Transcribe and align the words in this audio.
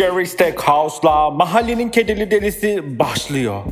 Jerry 0.00 0.26
Stackhouse'la 0.26 1.30
Mahallenin 1.30 1.88
Kedili 1.88 2.30
Delisi 2.30 2.98
başlıyor. 2.98 3.64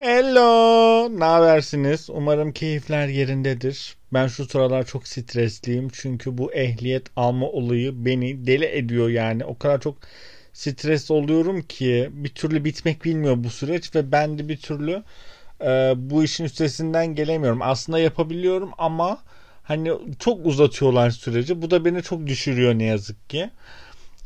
Hello, 0.00 1.08
ne 1.20 1.24
habersiniz? 1.24 2.10
Umarım 2.10 2.52
keyifler 2.52 3.08
yerindedir. 3.08 3.96
Ben 4.12 4.26
şu 4.26 4.46
sıralar 4.46 4.86
çok 4.86 5.08
stresliyim 5.08 5.88
çünkü 5.92 6.38
bu 6.38 6.52
ehliyet 6.52 7.06
alma 7.16 7.46
olayı 7.46 8.04
beni 8.04 8.46
deli 8.46 8.64
ediyor 8.64 9.08
yani. 9.08 9.44
O 9.44 9.58
kadar 9.58 9.80
çok 9.80 9.96
stres 10.52 11.10
oluyorum 11.10 11.62
ki 11.62 12.08
bir 12.12 12.34
türlü 12.34 12.64
bitmek 12.64 13.04
bilmiyor 13.04 13.44
bu 13.44 13.50
süreç 13.50 13.94
ve 13.94 14.12
ben 14.12 14.38
de 14.38 14.48
bir 14.48 14.56
türlü 14.56 15.02
e, 15.60 15.92
bu 15.96 16.24
işin 16.24 16.44
üstesinden 16.44 17.14
gelemiyorum. 17.14 17.62
Aslında 17.62 17.98
yapabiliyorum 17.98 18.70
ama 18.78 19.18
hani 19.66 19.92
çok 20.18 20.46
uzatıyorlar 20.46 21.10
süreci. 21.10 21.62
Bu 21.62 21.70
da 21.70 21.84
beni 21.84 22.02
çok 22.02 22.26
düşürüyor 22.26 22.74
ne 22.74 22.84
yazık 22.84 23.30
ki. 23.30 23.50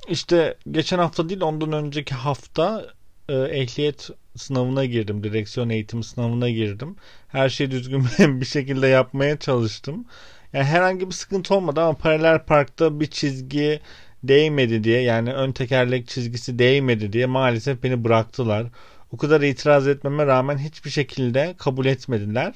İşte 0.08 0.56
geçen 0.70 0.98
hafta 0.98 1.28
değil 1.28 1.40
ondan 1.40 1.72
önceki 1.72 2.14
hafta 2.14 2.86
e, 3.28 3.34
ehliyet 3.34 4.10
sınavına 4.36 4.84
girdim. 4.84 5.22
Direksiyon 5.24 5.68
eğitimi 5.68 6.04
sınavına 6.04 6.50
girdim. 6.50 6.96
Her 7.28 7.48
şeyi 7.48 7.70
düzgün 7.70 8.06
bir 8.40 8.46
şekilde 8.46 8.86
yapmaya 8.86 9.38
çalıştım. 9.38 10.04
Yani 10.52 10.64
herhangi 10.64 11.06
bir 11.06 11.14
sıkıntı 11.14 11.54
olmadı 11.54 11.80
ama 11.80 11.98
paralel 11.98 12.38
parkta 12.44 13.00
bir 13.00 13.06
çizgi 13.06 13.80
değmedi 14.22 14.84
diye 14.84 15.00
yani 15.00 15.32
ön 15.32 15.52
tekerlek 15.52 16.08
çizgisi 16.08 16.58
değmedi 16.58 17.12
diye 17.12 17.26
maalesef 17.26 17.82
beni 17.82 18.04
bıraktılar. 18.04 18.66
O 19.12 19.16
kadar 19.16 19.40
itiraz 19.40 19.88
etmeme 19.88 20.26
rağmen 20.26 20.58
hiçbir 20.58 20.90
şekilde 20.90 21.54
kabul 21.58 21.86
etmediler 21.86 22.54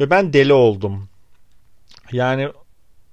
ve 0.00 0.10
ben 0.10 0.32
deli 0.32 0.52
oldum. 0.52 1.08
Yani 2.12 2.48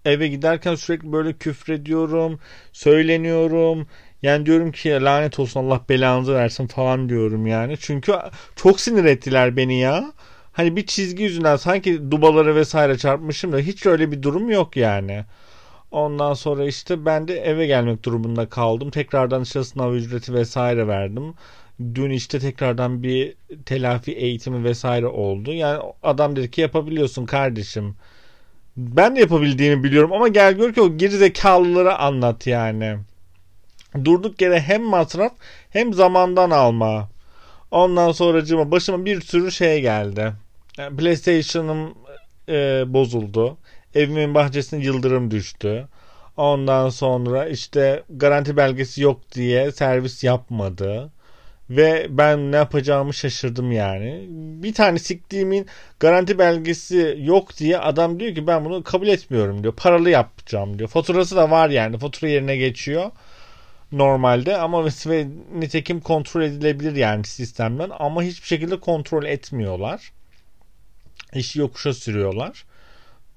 eve 0.06 0.28
giderken 0.28 0.76
sürekli 0.76 1.12
böyle 1.12 1.34
küfrediyorum, 1.34 2.40
söyleniyorum. 2.74 3.88
Yani 4.22 4.46
diyorum 4.46 4.72
ki 4.72 4.90
lanet 4.90 5.40
olsun 5.40 5.60
Allah 5.66 5.82
belanızı 5.90 6.34
versin 6.36 6.68
falan 6.68 7.10
diyorum 7.10 7.48
yani. 7.48 7.76
Çünkü 7.80 8.14
çok 8.56 8.80
sinir 8.80 9.06
ettiler 9.06 9.58
beni 9.58 9.80
ya. 9.80 10.14
Hani 10.52 10.76
bir 10.76 10.86
çizgi 10.86 11.24
yüzünden 11.24 11.56
sanki 11.56 12.12
dubaları 12.12 12.56
vesaire 12.56 12.98
çarpmışım 12.98 13.52
da 13.52 13.58
hiç 13.58 13.86
öyle 13.86 14.12
bir 14.12 14.24
durum 14.24 14.50
yok 14.50 14.78
yani. 14.78 15.26
Ondan 15.92 16.34
sonra 16.34 16.66
işte 16.66 17.06
ben 17.06 17.28
de 17.28 17.36
eve 17.42 17.68
gelmek 17.68 18.04
durumunda 18.06 18.50
kaldım. 18.50 18.92
Tekrardan 18.92 19.42
işte 19.42 19.64
sınav 19.64 19.94
ücreti 19.94 20.34
vesaire 20.34 20.88
verdim. 20.88 21.34
Dün 21.96 22.10
işte 22.10 22.40
tekrardan 22.40 23.04
bir 23.04 23.36
telafi 23.66 24.12
eğitimi 24.12 24.64
vesaire 24.64 25.08
oldu. 25.08 25.54
Yani 25.54 25.82
adam 26.04 26.36
dedi 26.36 26.52
ki 26.52 26.62
yapabiliyorsun 26.62 27.26
kardeşim. 27.26 27.96
Ben 28.78 29.16
de 29.16 29.20
yapabildiğimi 29.20 29.84
biliyorum 29.84 30.14
ama 30.14 30.28
gel 30.28 30.54
gör 30.54 30.74
ki 30.74 30.82
o 30.82 30.98
gerizekalılara 30.98 32.00
anlat 32.00 32.48
yani. 32.48 32.98
Durduk 34.06 34.42
yere 34.42 34.60
hem 34.60 34.84
masraf 34.84 35.32
hem 35.70 35.94
zamandan 35.94 36.50
alma. 36.50 37.10
Ondan 37.72 38.12
sonra 38.12 38.72
başıma 38.72 39.06
bir 39.06 39.22
sürü 39.22 39.52
şey 39.52 39.82
geldi. 39.82 40.34
PlayStation'ım 40.98 41.94
e, 42.50 42.84
bozuldu. 42.94 43.58
Evimin 43.96 44.36
bahçesine 44.36 44.84
yıldırım 44.84 45.32
düştü. 45.32 45.88
Ondan 46.38 46.90
sonra 46.90 47.48
işte 47.48 48.04
garanti 48.10 48.58
belgesi 48.58 49.02
yok 49.02 49.32
diye 49.32 49.72
servis 49.72 50.24
yapmadı. 50.24 51.12
Ve 51.72 52.08
ben 52.10 52.52
ne 52.52 52.56
yapacağımı 52.56 53.14
şaşırdım 53.14 53.72
yani. 53.72 54.26
Bir 54.64 54.74
tane 54.74 55.00
siktiğimin 55.00 55.68
garanti 56.00 56.40
belgesi 56.40 57.18
yok 57.22 57.58
diye 57.58 57.78
adam 57.78 58.20
diyor 58.20 58.36
ki 58.36 58.48
ben 58.48 58.66
bunu 58.66 58.84
kabul 58.84 59.08
etmiyorum 59.08 59.64
diyor. 59.64 59.76
Paralı 59.76 60.10
yapacağım 60.10 60.80
diyor. 60.80 60.90
Faturası 60.90 61.36
da 61.36 61.52
var 61.52 61.70
yani. 61.70 61.98
Fatura 61.98 62.30
yerine 62.30 62.58
geçiyor 62.58 63.12
normalde 63.92 64.58
ama 64.58 64.86
ve 65.06 65.28
nitekim 65.54 66.00
kontrol 66.02 66.42
edilebilir 66.42 66.96
yani 66.96 67.24
sistemden 67.24 67.92
ama 68.00 68.24
hiçbir 68.24 68.48
şekilde 68.48 68.80
kontrol 68.80 69.26
etmiyorlar. 69.26 70.12
İşi 71.34 71.60
yokuşa 71.60 71.94
sürüyorlar. 71.94 72.66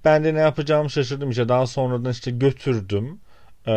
Ben 0.05 0.25
de 0.25 0.35
ne 0.35 0.39
yapacağımı 0.41 0.91
şaşırdım 0.91 1.31
işte 1.31 1.49
daha 1.49 1.67
sonradan 1.67 2.11
işte 2.11 2.31
götürdüm 2.31 3.21
e, 3.67 3.73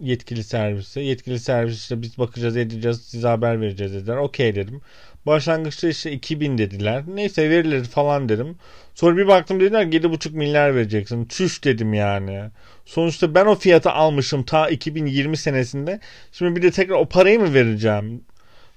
yetkili 0.00 0.44
servise. 0.44 1.00
Yetkili 1.00 1.38
servis 1.38 1.78
işte 1.78 2.02
biz 2.02 2.18
bakacağız 2.18 2.56
edeceğiz 2.56 3.00
size 3.02 3.28
haber 3.28 3.60
vereceğiz 3.60 3.94
dediler. 3.94 4.16
Okey 4.16 4.54
dedim. 4.54 4.80
Başlangıçta 5.26 5.88
işte 5.88 6.12
2000 6.12 6.58
dediler. 6.58 7.04
Neyse 7.06 7.50
verilir 7.50 7.84
falan 7.84 8.28
dedim. 8.28 8.56
Sonra 8.94 9.16
bir 9.16 9.26
baktım 9.26 9.60
dediler 9.60 9.82
7,5 9.82 10.30
milyar 10.32 10.74
vereceksin. 10.74 11.24
Çüş 11.24 11.64
dedim 11.64 11.94
yani. 11.94 12.50
Sonuçta 12.84 13.34
ben 13.34 13.46
o 13.46 13.54
fiyata 13.54 13.92
almışım 13.92 14.42
ta 14.42 14.68
2020 14.68 15.36
senesinde. 15.36 16.00
Şimdi 16.32 16.56
bir 16.56 16.62
de 16.62 16.70
tekrar 16.70 16.94
o 16.94 17.06
parayı 17.06 17.40
mı 17.40 17.54
vereceğim? 17.54 18.22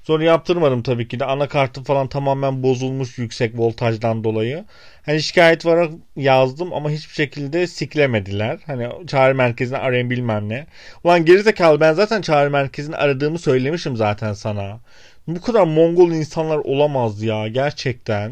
Sonra 0.04 0.24
yaptırmadım 0.24 0.84
tabii 0.84 1.08
ki 1.08 1.20
de. 1.20 1.26
Anakartım 1.26 1.84
falan 1.84 2.08
tamamen 2.08 2.64
bozulmuş 2.64 3.18
yüksek 3.18 3.58
voltajdan 3.58 4.24
dolayı. 4.24 4.66
Hani 5.06 5.22
şikayet 5.22 5.66
var 5.66 5.90
yazdım 6.16 6.74
ama 6.74 6.90
hiçbir 6.90 7.14
şekilde 7.14 7.68
siklemediler. 7.68 8.60
Hani 8.66 8.90
çağrı 9.08 9.36
merkezini 9.36 9.78
arayın 9.78 10.10
bilmem 10.10 10.50
ne. 10.50 10.66
Ulan 11.04 11.26
gerizekalı 11.26 11.80
ben 11.80 11.94
zaten 11.94 12.22
çağrı 12.22 12.50
merkezini 12.50 12.96
aradığımı 12.96 13.40
söylemişim 13.40 13.96
zaten 13.98 14.34
sana. 14.34 14.80
Bu 15.28 15.42
kadar 15.42 15.64
Mongol 15.64 16.12
insanlar 16.12 16.58
olamaz 16.58 17.24
ya 17.24 17.48
gerçekten. 17.48 18.32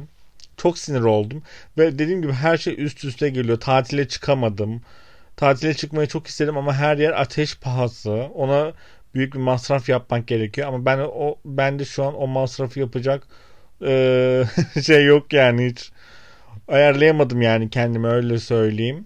Çok 0.57 0.77
sinir 0.77 1.01
oldum. 1.01 1.43
Ve 1.77 1.99
dediğim 1.99 2.21
gibi 2.21 2.33
her 2.33 2.57
şey 2.57 2.75
üst 2.83 3.05
üste 3.05 3.29
geliyor. 3.29 3.59
Tatile 3.59 4.07
çıkamadım. 4.07 4.81
Tatile 5.37 5.73
çıkmayı 5.73 6.07
çok 6.07 6.27
istedim 6.27 6.57
ama 6.57 6.73
her 6.73 6.97
yer 6.97 7.21
ateş 7.21 7.59
pahası. 7.59 8.11
Ona 8.11 8.73
büyük 9.15 9.33
bir 9.33 9.39
masraf 9.39 9.89
yapmak 9.89 10.27
gerekiyor 10.27 10.67
ama 10.67 10.85
ben 10.85 10.99
o 10.99 11.35
ben 11.45 11.79
de 11.79 11.85
şu 11.85 12.03
an 12.03 12.15
o 12.21 12.27
masrafı 12.27 12.79
yapacak 12.79 13.27
e, 13.85 14.43
şey 14.83 15.05
yok 15.05 15.33
yani 15.33 15.65
hiç 15.65 15.91
ayarlayamadım 16.67 17.41
yani 17.41 17.69
kendime 17.69 18.07
öyle 18.07 18.39
söyleyeyim. 18.39 19.05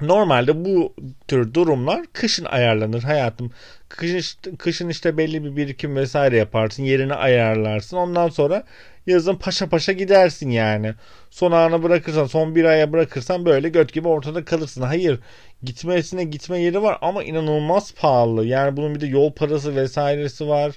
Normalde 0.00 0.64
bu 0.64 0.94
tür 1.28 1.54
durumlar 1.54 2.06
kışın 2.12 2.44
ayarlanır 2.44 3.02
hayatım. 3.02 3.50
Kışın, 3.88 4.56
kışın 4.56 4.88
işte 4.88 5.16
belli 5.18 5.44
bir 5.44 5.56
birikim 5.56 5.96
vesaire 5.96 6.36
yaparsın. 6.36 6.82
Yerini 6.82 7.14
ayarlarsın. 7.14 7.96
Ondan 7.96 8.28
sonra 8.28 8.64
yazın 9.06 9.34
paşa 9.34 9.68
paşa 9.68 9.92
gidersin 9.92 10.50
yani. 10.50 10.94
Son 11.30 11.52
ana 11.52 11.82
bırakırsan 11.82 12.24
son 12.24 12.54
bir 12.54 12.64
aya 12.64 12.92
bırakırsan 12.92 13.46
böyle 13.46 13.68
göt 13.68 13.92
gibi 13.92 14.08
ortada 14.08 14.44
kalırsın. 14.44 14.82
Hayır 14.82 15.20
gitmesine 15.62 16.24
gitme 16.24 16.58
yeri 16.60 16.82
var 16.82 16.98
ama 17.00 17.24
inanılmaz 17.24 17.94
pahalı. 17.94 18.46
Yani 18.46 18.76
bunun 18.76 18.94
bir 18.94 19.00
de 19.00 19.06
yol 19.06 19.32
parası 19.32 19.76
vesairesi 19.76 20.48
var. 20.48 20.72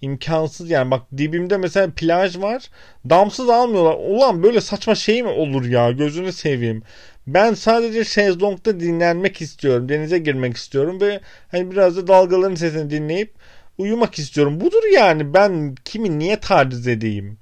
İmkansız 0.00 0.70
yani 0.70 0.90
bak 0.90 1.02
dibimde 1.16 1.56
mesela 1.56 1.90
plaj 1.96 2.38
var. 2.38 2.70
Damsız 3.10 3.48
almıyorlar. 3.48 3.94
Ulan 3.94 4.42
böyle 4.42 4.60
saçma 4.60 4.94
şey 4.94 5.22
mi 5.22 5.28
olur 5.28 5.64
ya 5.64 5.90
gözünü 5.90 6.32
seveyim. 6.32 6.82
Ben 7.26 7.54
sadece 7.54 8.04
şezlongda 8.04 8.80
dinlenmek 8.80 9.40
istiyorum. 9.40 9.88
Denize 9.88 10.18
girmek 10.18 10.56
istiyorum 10.56 11.00
ve 11.00 11.20
hani 11.50 11.70
biraz 11.70 11.96
da 11.96 12.06
dalgaların 12.06 12.54
sesini 12.54 12.90
dinleyip 12.90 13.34
uyumak 13.78 14.18
istiyorum. 14.18 14.60
Budur 14.60 14.82
yani 14.94 15.34
ben 15.34 15.74
kimi 15.84 16.18
niye 16.18 16.40
taciz 16.40 16.88
edeyim? 16.88 17.38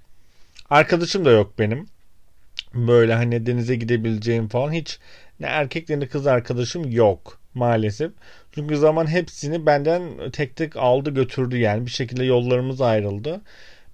Arkadaşım 0.72 1.24
da 1.24 1.30
yok 1.30 1.58
benim. 1.58 1.86
Böyle 2.74 3.14
hani 3.14 3.46
denize 3.46 3.76
gidebileceğim 3.76 4.48
falan 4.48 4.72
hiç 4.72 4.98
ne 5.40 5.46
erkek 5.46 5.88
ne 5.88 6.06
kız 6.06 6.26
arkadaşım 6.26 6.90
yok 6.90 7.38
maalesef. 7.54 8.12
Çünkü 8.54 8.76
zaman 8.76 9.06
hepsini 9.06 9.66
benden 9.66 10.30
tek 10.30 10.56
tek 10.56 10.76
aldı 10.76 11.10
götürdü 11.10 11.58
yani 11.58 11.86
bir 11.86 11.90
şekilde 11.90 12.24
yollarımız 12.24 12.80
ayrıldı. 12.80 13.40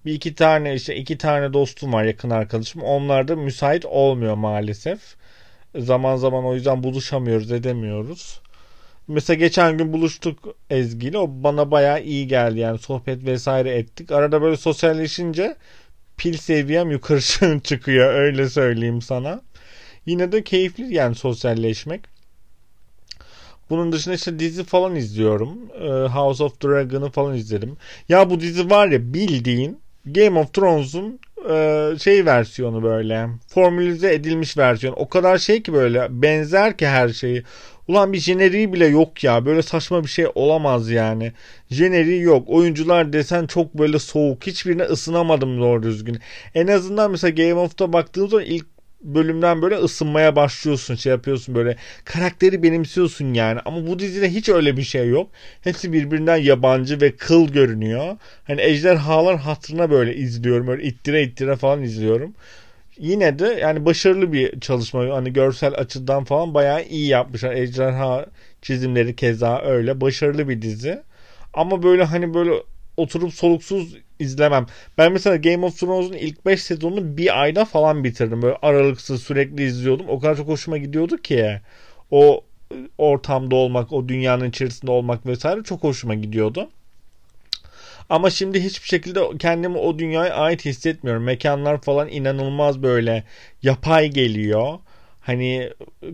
Bir 0.04 0.12
iki 0.12 0.34
tane 0.34 0.74
işte 0.74 0.96
iki 0.96 1.18
tane 1.18 1.52
dostum 1.52 1.92
var 1.92 2.04
yakın 2.04 2.30
arkadaşım. 2.30 2.82
Onlar 2.82 3.28
da 3.28 3.36
müsait 3.36 3.84
olmuyor 3.84 4.34
maalesef. 4.34 5.00
Zaman 5.78 6.16
zaman 6.16 6.44
o 6.44 6.54
yüzden 6.54 6.82
buluşamıyoruz 6.82 7.52
edemiyoruz. 7.52 8.40
Mesela 9.08 9.36
geçen 9.36 9.78
gün 9.78 9.92
buluştuk 9.92 10.56
Ezgi 10.70 11.08
ile. 11.08 11.18
O 11.18 11.26
bana 11.30 11.70
bayağı 11.70 12.02
iyi 12.02 12.26
geldi 12.28 12.58
yani 12.58 12.78
sohbet 12.78 13.24
vesaire 13.24 13.74
ettik. 13.74 14.12
Arada 14.12 14.42
böyle 14.42 14.56
sosyalleşince 14.56 15.56
pil 16.18 16.36
seviyem 16.36 16.90
yukarı 16.90 17.60
çıkıyor 17.64 18.14
öyle 18.14 18.48
söyleyeyim 18.48 19.02
sana. 19.02 19.42
Yine 20.06 20.32
de 20.32 20.44
keyifli 20.44 20.94
yani 20.94 21.14
sosyalleşmek. 21.14 22.00
Bunun 23.70 23.92
dışında 23.92 24.14
işte 24.14 24.38
dizi 24.38 24.64
falan 24.64 24.96
izliyorum. 24.96 25.58
Ee, 25.80 26.08
House 26.08 26.44
of 26.44 26.62
Dragon'ı 26.62 27.10
falan 27.10 27.34
izledim. 27.34 27.76
Ya 28.08 28.30
bu 28.30 28.40
dizi 28.40 28.70
var 28.70 28.88
ya 28.88 29.14
bildiğin 29.14 29.80
Game 30.06 30.38
of 30.38 30.54
Thrones'un 30.54 31.20
e, 31.50 31.92
şey 31.98 32.26
versiyonu 32.26 32.82
böyle. 32.82 33.28
Formülize 33.48 34.14
edilmiş 34.14 34.58
versiyon. 34.58 34.94
O 34.96 35.08
kadar 35.08 35.38
şey 35.38 35.62
ki 35.62 35.72
böyle 35.72 36.06
benzer 36.10 36.76
ki 36.76 36.86
her 36.86 37.08
şeyi. 37.08 37.42
Ulan 37.88 38.12
bir 38.12 38.18
jeneriği 38.18 38.72
bile 38.72 38.86
yok 38.86 39.24
ya. 39.24 39.46
Böyle 39.46 39.62
saçma 39.62 40.04
bir 40.04 40.08
şey 40.08 40.26
olamaz 40.34 40.90
yani. 40.90 41.32
Jeneriği 41.70 42.22
yok. 42.22 42.48
Oyuncular 42.48 43.12
desen 43.12 43.46
çok 43.46 43.74
böyle 43.74 43.98
soğuk. 43.98 44.46
Hiçbirine 44.46 44.82
ısınamadım 44.82 45.60
doğru 45.60 45.82
düzgün. 45.82 46.18
En 46.54 46.66
azından 46.66 47.10
mesela 47.10 47.30
Game 47.30 47.54
of'ta 47.54 47.92
baktığım 47.92 48.28
zaman 48.28 48.44
ilk 48.44 48.66
bölümden 49.02 49.62
böyle 49.62 49.76
ısınmaya 49.76 50.36
başlıyorsun 50.36 50.94
şey 50.94 51.10
yapıyorsun 51.12 51.54
böyle 51.54 51.76
karakteri 52.04 52.62
benimsiyorsun 52.62 53.34
yani 53.34 53.60
ama 53.64 53.86
bu 53.86 53.98
dizide 53.98 54.30
hiç 54.30 54.48
öyle 54.48 54.76
bir 54.76 54.82
şey 54.82 55.08
yok 55.08 55.30
hepsi 55.60 55.92
birbirinden 55.92 56.36
yabancı 56.36 57.00
ve 57.00 57.16
kıl 57.16 57.48
görünüyor 57.48 58.16
hani 58.44 58.60
ejderhalar 58.62 59.36
hatırına 59.36 59.90
böyle 59.90 60.14
izliyorum 60.16 60.66
böyle 60.66 60.82
ittire 60.82 61.22
ittire 61.22 61.56
falan 61.56 61.82
izliyorum 61.82 62.34
yine 63.00 63.38
de 63.38 63.46
yani 63.46 63.84
başarılı 63.86 64.32
bir 64.32 64.60
çalışma 64.60 65.00
hani 65.14 65.32
görsel 65.32 65.74
açıdan 65.74 66.24
falan 66.24 66.54
bayağı 66.54 66.84
iyi 66.84 67.08
yapmışlar 67.08 67.52
ejderha 67.52 68.26
çizimleri 68.62 69.16
keza 69.16 69.62
öyle 69.62 70.00
başarılı 70.00 70.48
bir 70.48 70.62
dizi 70.62 71.02
ama 71.54 71.82
böyle 71.82 72.04
hani 72.04 72.34
böyle 72.34 72.52
oturup 72.96 73.34
soluksuz 73.34 73.96
izlemem. 74.18 74.66
Ben 74.98 75.12
mesela 75.12 75.36
Game 75.36 75.66
of 75.66 75.80
Thrones'un 75.80 76.12
ilk 76.12 76.46
5 76.46 76.62
sezonunu 76.62 77.16
bir 77.16 77.42
ayda 77.42 77.64
falan 77.64 78.04
bitirdim. 78.04 78.42
Böyle 78.42 78.56
aralıksız 78.62 79.22
sürekli 79.22 79.64
izliyordum. 79.64 80.06
O 80.08 80.20
kadar 80.20 80.36
çok 80.36 80.48
hoşuma 80.48 80.78
gidiyordu 80.78 81.16
ki. 81.16 81.60
O 82.10 82.44
ortamda 82.98 83.56
olmak, 83.56 83.92
o 83.92 84.08
dünyanın 84.08 84.48
içerisinde 84.48 84.90
olmak 84.90 85.26
vesaire 85.26 85.62
çok 85.62 85.84
hoşuma 85.84 86.14
gidiyordu. 86.14 86.70
Ama 88.08 88.30
şimdi 88.30 88.64
hiçbir 88.64 88.88
şekilde 88.88 89.20
kendimi 89.38 89.78
o 89.78 89.98
dünyaya 89.98 90.34
ait 90.34 90.64
hissetmiyorum. 90.64 91.24
Mekanlar 91.24 91.80
falan 91.80 92.08
inanılmaz 92.08 92.82
böyle 92.82 93.24
yapay 93.62 94.08
geliyor. 94.08 94.78
Hani 95.20 95.70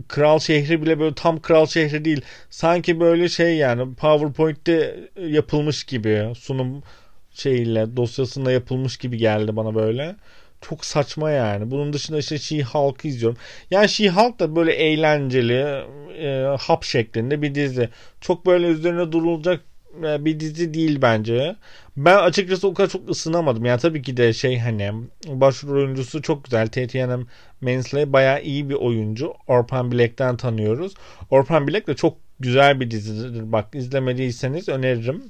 kral 0.09 0.39
şehri 0.39 0.83
bile 0.83 1.01
böyle 1.01 1.15
tam 1.15 1.41
kral 1.41 1.67
şehri 1.67 2.05
değil. 2.05 2.21
Sanki 2.51 3.01
böyle 3.01 3.29
şey 3.29 3.57
yani 3.57 3.95
PowerPoint'te 3.95 4.97
yapılmış 5.21 5.85
gibi 5.85 6.33
sunum 6.39 6.83
şeyle 7.31 7.97
dosyasında 7.97 8.53
yapılmış 8.53 8.97
gibi 8.97 9.17
geldi 9.19 9.57
bana 9.57 9.75
böyle. 9.75 10.17
Çok 10.61 10.85
saçma 10.85 11.31
yani. 11.31 11.71
Bunun 11.71 11.93
dışında 11.93 12.19
işte 12.19 12.39
She-Hulk'ı 12.39 13.09
izliyorum. 13.09 13.39
Yani 13.71 13.89
She-Hulk 13.89 14.39
da 14.39 14.57
böyle 14.57 14.73
eğlenceli 14.73 15.85
e, 16.19 16.57
hap 16.61 16.85
şeklinde 16.85 17.43
bir 17.43 17.55
dizi. 17.55 17.89
Çok 18.21 18.47
böyle 18.47 18.67
üzerine 18.67 19.13
durulacak 19.13 19.61
bir 20.03 20.41
dizi 20.41 20.75
değil 20.75 21.03
bence. 21.03 21.57
Ben 21.97 22.17
açıkçası 22.17 22.69
o 22.69 22.75
kadar 22.75 22.89
çok 22.89 23.11
ısınamadım. 23.11 23.65
Yani 23.65 23.81
tabii 23.81 24.03
ki 24.03 24.17
de 24.17 24.33
şey 24.33 24.59
hani 24.59 24.93
başrol 25.27 25.77
oyuncusu 25.77 26.23
çok 26.23 26.45
güzel. 26.45 26.69
Tatiana 26.69 27.19
Mansley 27.61 28.13
bayağı 28.13 28.43
iyi 28.43 28.71
bir 28.71 28.75
oyuncu. 28.75 29.35
Orphan 29.47 29.93
Black'ten 29.93 30.37
tanıyoruz. 30.37 30.95
Orphan 31.31 31.69
Black 31.69 31.87
de 31.87 31.97
çok 31.97 32.17
güzel 32.41 32.81
bir 32.81 32.91
dizidir. 32.91 33.53
Bak 33.53 33.75
izlemediyseniz 33.75 34.69
öneririm. 34.69 35.23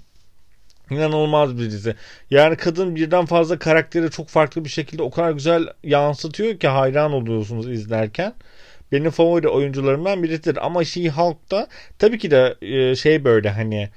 İnanılmaz 0.90 1.58
bir 1.58 1.70
dizi. 1.70 1.94
Yani 2.30 2.56
kadın 2.56 2.96
birden 2.96 3.26
fazla 3.26 3.58
karakteri 3.58 4.10
çok 4.10 4.28
farklı 4.28 4.64
bir 4.64 4.70
şekilde 4.70 5.02
o 5.02 5.10
kadar 5.10 5.30
güzel 5.30 5.66
yansıtıyor 5.82 6.58
ki 6.58 6.68
hayran 6.68 7.12
oluyorsunuz 7.12 7.70
izlerken. 7.70 8.34
Benim 8.92 9.10
favori 9.10 9.48
oyuncularımdan 9.48 10.22
birisidir. 10.22 10.66
Ama 10.66 10.84
She-Hulk 10.84 11.50
da 11.50 11.68
tabii 11.98 12.18
ki 12.18 12.30
de 12.30 12.56
e, 12.62 12.96
şey 12.96 13.24
böyle 13.24 13.50
hani 13.50 13.88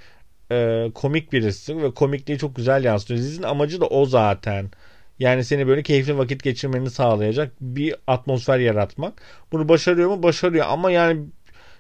e, 0.52 0.88
komik 0.96 1.34
birisi 1.34 1.78
ve 1.84 1.94
komikliği 1.94 2.38
çok 2.38 2.56
güzel 2.56 2.84
yansıtıyor. 2.84 3.20
Dizinin 3.20 3.48
amacı 3.48 3.82
da 3.82 3.88
o 3.88 4.06
zaten. 4.06 4.72
Yani 5.20 5.44
seni 5.44 5.68
böyle 5.68 5.84
keyifli 5.84 6.18
vakit 6.18 6.44
geçirmeni 6.44 6.90
sağlayacak 6.90 7.54
bir 7.62 7.96
atmosfer 8.08 8.60
yaratmak. 8.60 9.22
Bunu 9.52 9.70
başarıyor 9.70 10.10
mu? 10.10 10.24
Başarıyor 10.24 10.66
ama 10.70 10.92
yani 10.92 11.26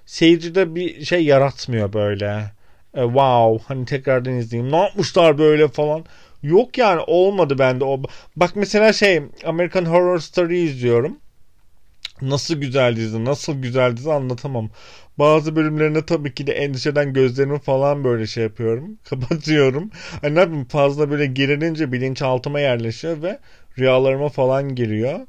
seyircide 0.05 0.75
bir 0.75 1.05
şey 1.05 1.25
yaratmıyor 1.25 1.93
böyle. 1.93 2.51
E, 2.93 3.01
wow 3.03 3.63
hani 3.67 3.85
tekrardan 3.85 4.33
izleyeyim. 4.33 4.71
Ne 4.71 4.77
yapmışlar 4.77 5.37
böyle 5.37 5.67
falan. 5.67 6.05
Yok 6.43 6.77
yani 6.77 7.01
olmadı 7.07 7.59
bende 7.59 7.83
o. 7.85 8.01
Bak 8.35 8.51
mesela 8.55 8.93
şey 8.93 9.21
American 9.45 9.85
Horror 9.85 10.19
Story 10.19 10.63
izliyorum. 10.63 11.17
Nasıl 12.21 12.55
güzel 12.55 12.95
dizi, 12.95 13.25
nasıl 13.25 13.53
güzel 13.61 13.97
dizi 13.97 14.13
anlatamam. 14.13 14.69
Bazı 15.19 15.55
bölümlerinde 15.55 16.05
tabii 16.05 16.33
ki 16.33 16.47
de 16.47 16.53
endişeden 16.53 17.13
gözlerimi 17.13 17.59
falan 17.59 18.03
böyle 18.03 18.27
şey 18.27 18.43
yapıyorum. 18.43 18.97
Kapatıyorum. 19.09 19.91
Hani 20.21 20.35
ne 20.35 20.39
yapayım 20.39 20.65
fazla 20.65 21.09
böyle 21.11 21.25
gerilince 21.25 21.91
bilinçaltıma 21.91 22.59
yerleşiyor 22.59 23.21
ve 23.21 23.39
rüyalarıma 23.79 24.29
falan 24.29 24.75
giriyor. 24.75 25.19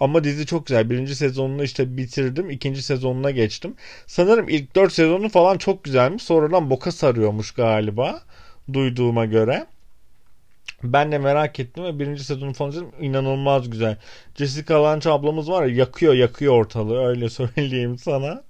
Ama 0.00 0.24
dizi 0.24 0.46
çok 0.46 0.66
güzel. 0.66 0.90
Birinci 0.90 1.14
sezonunu 1.16 1.64
işte 1.64 1.96
bitirdim. 1.96 2.50
ikinci 2.50 2.82
sezonuna 2.82 3.30
geçtim. 3.30 3.74
Sanırım 4.06 4.48
ilk 4.48 4.76
dört 4.76 4.92
sezonu 4.92 5.28
falan 5.28 5.58
çok 5.58 5.84
güzelmiş. 5.84 6.22
Sonradan 6.22 6.70
boka 6.70 6.92
sarıyormuş 6.92 7.52
galiba. 7.52 8.22
Duyduğuma 8.72 9.24
göre. 9.24 9.66
Ben 10.82 11.12
de 11.12 11.18
merak 11.18 11.60
ettim 11.60 11.84
ve 11.84 11.98
birinci 11.98 12.24
sezonu 12.24 12.52
falan 12.52 12.70
izledim. 12.70 12.92
İnanılmaz 13.00 13.70
güzel. 13.70 13.96
Jessica 14.36 14.82
Lange 14.84 15.10
ablamız 15.10 15.50
var 15.50 15.64
ya 15.66 15.74
yakıyor 15.76 16.14
yakıyor 16.14 16.54
ortalığı 16.54 16.98
öyle 17.06 17.28
söyleyeyim 17.30 17.98
sana. 17.98 18.44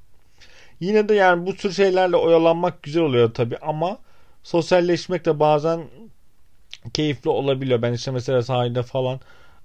Yine 0.80 1.08
de 1.08 1.14
yani 1.14 1.46
bu 1.46 1.56
tür 1.56 1.72
şeylerle 1.72 2.16
oyalanmak 2.16 2.82
güzel 2.82 3.02
oluyor 3.02 3.34
tabii 3.34 3.58
ama 3.58 3.98
sosyalleşmek 4.42 5.26
de 5.26 5.40
bazen 5.40 5.80
keyifli 6.94 7.30
olabiliyor. 7.30 7.82
Ben 7.82 7.92
işte 7.92 8.10
mesela 8.10 8.42
sahilde 8.42 8.82
falan 8.82 9.20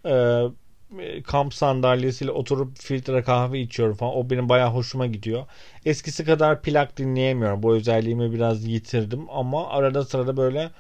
e, 0.05 1.23
kamp 1.23 1.53
sandalyesiyle 1.53 2.31
oturup 2.31 2.77
filtre 2.79 3.23
kahve 3.23 3.59
içiyorum 3.59 3.95
falan. 3.95 4.15
O 4.17 4.29
benim 4.29 4.49
bayağı 4.49 4.69
hoşuma 4.69 5.05
gidiyor. 5.07 5.45
Eskisi 5.85 6.25
kadar 6.25 6.61
plak 6.61 6.97
dinleyemiyorum. 6.97 7.63
Bu 7.63 7.73
özelliğimi 7.75 8.33
biraz 8.33 8.65
yitirdim 8.67 9.29
ama 9.29 9.69
arada 9.69 10.05
sırada 10.05 10.37
böyle 10.37 10.71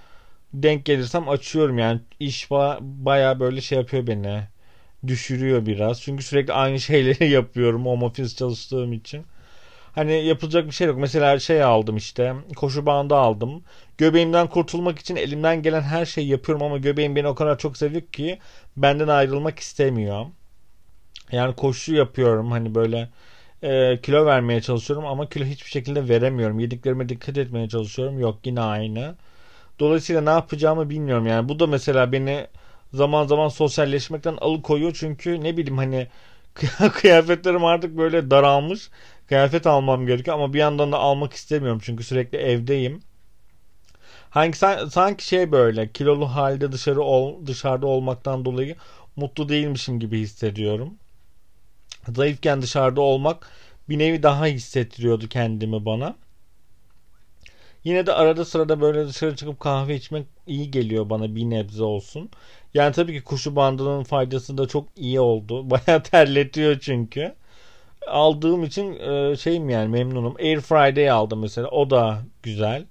denk 0.53 0.85
gelirsem 0.85 1.29
açıyorum 1.29 1.77
yani. 1.77 2.01
İş 2.19 2.51
baya 2.81 3.39
böyle 3.39 3.61
şey 3.61 3.77
yapıyor 3.77 4.07
beni. 4.07 4.43
Düşürüyor 5.07 5.65
biraz. 5.65 6.01
Çünkü 6.01 6.23
sürekli 6.23 6.53
aynı 6.53 6.79
şeyleri 6.81 7.29
yapıyorum 7.29 7.85
home 7.85 8.05
office 8.05 8.35
çalıştığım 8.35 8.93
için. 8.93 9.25
Hani 9.95 10.25
yapılacak 10.25 10.65
bir 10.67 10.71
şey 10.71 10.87
yok. 10.87 10.97
Mesela 10.99 11.39
şey 11.39 11.63
aldım 11.63 11.97
işte. 11.97 12.33
Koşu 12.55 12.85
bandı 12.85 13.15
aldım. 13.15 13.63
Göbeğimden 13.97 14.47
kurtulmak 14.47 14.99
için 14.99 15.15
elimden 15.15 15.61
gelen 15.63 15.81
her 15.81 16.05
şeyi 16.05 16.27
yapıyorum 16.27 16.63
ama 16.65 16.77
göbeğim 16.77 17.15
beni 17.15 17.27
o 17.27 17.35
kadar 17.35 17.57
çok 17.57 17.77
seviyor 17.77 18.01
ki 18.01 18.39
benden 18.77 19.07
ayrılmak 19.07 19.59
istemiyor. 19.59 20.25
Yani 21.31 21.55
koşu 21.55 21.93
yapıyorum. 21.93 22.51
Hani 22.51 22.75
böyle 22.75 23.09
e, 23.63 24.01
kilo 24.01 24.25
vermeye 24.25 24.61
çalışıyorum 24.61 25.05
ama 25.05 25.29
kilo 25.29 25.45
hiçbir 25.45 25.69
şekilde 25.71 26.09
veremiyorum. 26.09 26.59
Yediklerime 26.59 27.09
dikkat 27.09 27.37
etmeye 27.37 27.69
çalışıyorum. 27.69 28.19
Yok 28.19 28.39
yine 28.45 28.61
aynı 28.61 29.15
Dolayısıyla 29.79 30.21
ne 30.21 30.29
yapacağımı 30.29 30.89
bilmiyorum 30.89 31.27
yani. 31.27 31.49
Bu 31.49 31.59
da 31.59 31.67
mesela 31.67 32.11
beni 32.11 32.47
zaman 32.93 33.27
zaman 33.27 33.47
sosyalleşmekten 33.47 34.37
alıkoyuyor. 34.41 34.93
Çünkü 34.93 35.43
ne 35.43 35.57
bileyim 35.57 35.77
hani 35.77 36.07
kıyafetlerim 36.93 37.65
artık 37.65 37.97
böyle 37.97 38.31
daralmış. 38.31 38.89
Kıyafet 39.27 39.67
almam 39.67 40.05
gerekiyor 40.07 40.37
ama 40.37 40.53
bir 40.53 40.59
yandan 40.59 40.91
da 40.91 40.97
almak 40.97 41.33
istemiyorum. 41.33 41.81
Çünkü 41.83 42.03
sürekli 42.03 42.37
evdeyim. 42.37 43.01
Hangi 44.29 44.57
sanki 44.91 45.27
şey 45.27 45.51
böyle 45.51 45.91
kilolu 45.91 46.25
halde 46.25 46.71
dışarı 46.71 47.01
ol, 47.01 47.45
dışarıda 47.45 47.87
olmaktan 47.87 48.45
dolayı 48.45 48.75
mutlu 49.15 49.49
değilmişim 49.49 49.99
gibi 49.99 50.19
hissediyorum. 50.19 50.93
Zayıfken 52.15 52.61
dışarıda 52.61 53.01
olmak 53.01 53.49
bir 53.89 53.99
nevi 53.99 54.23
daha 54.23 54.45
hissettiriyordu 54.45 55.29
kendimi 55.29 55.85
bana. 55.85 56.15
Yine 57.83 58.05
de 58.05 58.13
arada 58.13 58.45
sırada 58.45 58.81
böyle 58.81 59.07
dışarı 59.07 59.35
çıkıp 59.35 59.59
kahve 59.59 59.95
içmek 59.95 60.27
iyi 60.47 60.71
geliyor 60.71 61.09
bana 61.09 61.35
bir 61.35 61.43
nebze 61.49 61.83
olsun. 61.83 62.29
Yani 62.73 62.93
tabii 62.93 63.13
ki 63.13 63.23
kuşu 63.23 63.55
bandının 63.55 64.03
faydası 64.03 64.57
da 64.57 64.67
çok 64.67 64.87
iyi 64.95 65.19
oldu. 65.19 65.69
Baya 65.69 66.03
terletiyor 66.03 66.79
çünkü. 66.79 67.35
Aldığım 68.07 68.63
için 68.63 68.99
e, 68.99 69.35
şeyim 69.37 69.69
yani 69.69 69.87
memnunum. 69.89 70.35
Air 70.39 70.59
Friday 70.61 71.09
aldım 71.11 71.39
mesela. 71.41 71.67
O 71.67 71.89
da 71.89 72.19
güzel. 72.43 72.85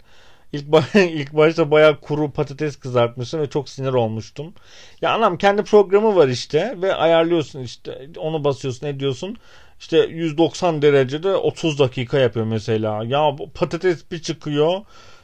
İlk, 0.53 0.67
ilk 0.95 1.33
başta 1.33 1.71
bayağı 1.71 2.01
kuru 2.01 2.31
patates 2.31 2.77
kızartmıştım 2.77 3.41
ve 3.41 3.51
çok 3.51 3.69
sinir 3.69 3.93
olmuştum. 3.93 4.55
Ya 5.03 5.13
anam 5.15 5.39
kendi 5.39 5.65
programı 5.65 6.17
var 6.17 6.29
işte 6.29 6.75
ve 6.83 6.95
ayarlıyorsun 6.95 7.61
işte 7.61 8.09
onu 8.19 8.45
basıyorsun 8.45 8.87
ediyorsun 8.87 9.37
işte 9.81 9.99
190 9.99 10.83
derecede 10.83 11.37
30 11.37 11.79
dakika 11.79 12.19
yapıyor 12.19 12.47
mesela. 12.47 13.05
Ya 13.05 13.39
bu 13.39 13.51
patates 13.51 14.11
bir 14.11 14.23
çıkıyor. 14.23 14.81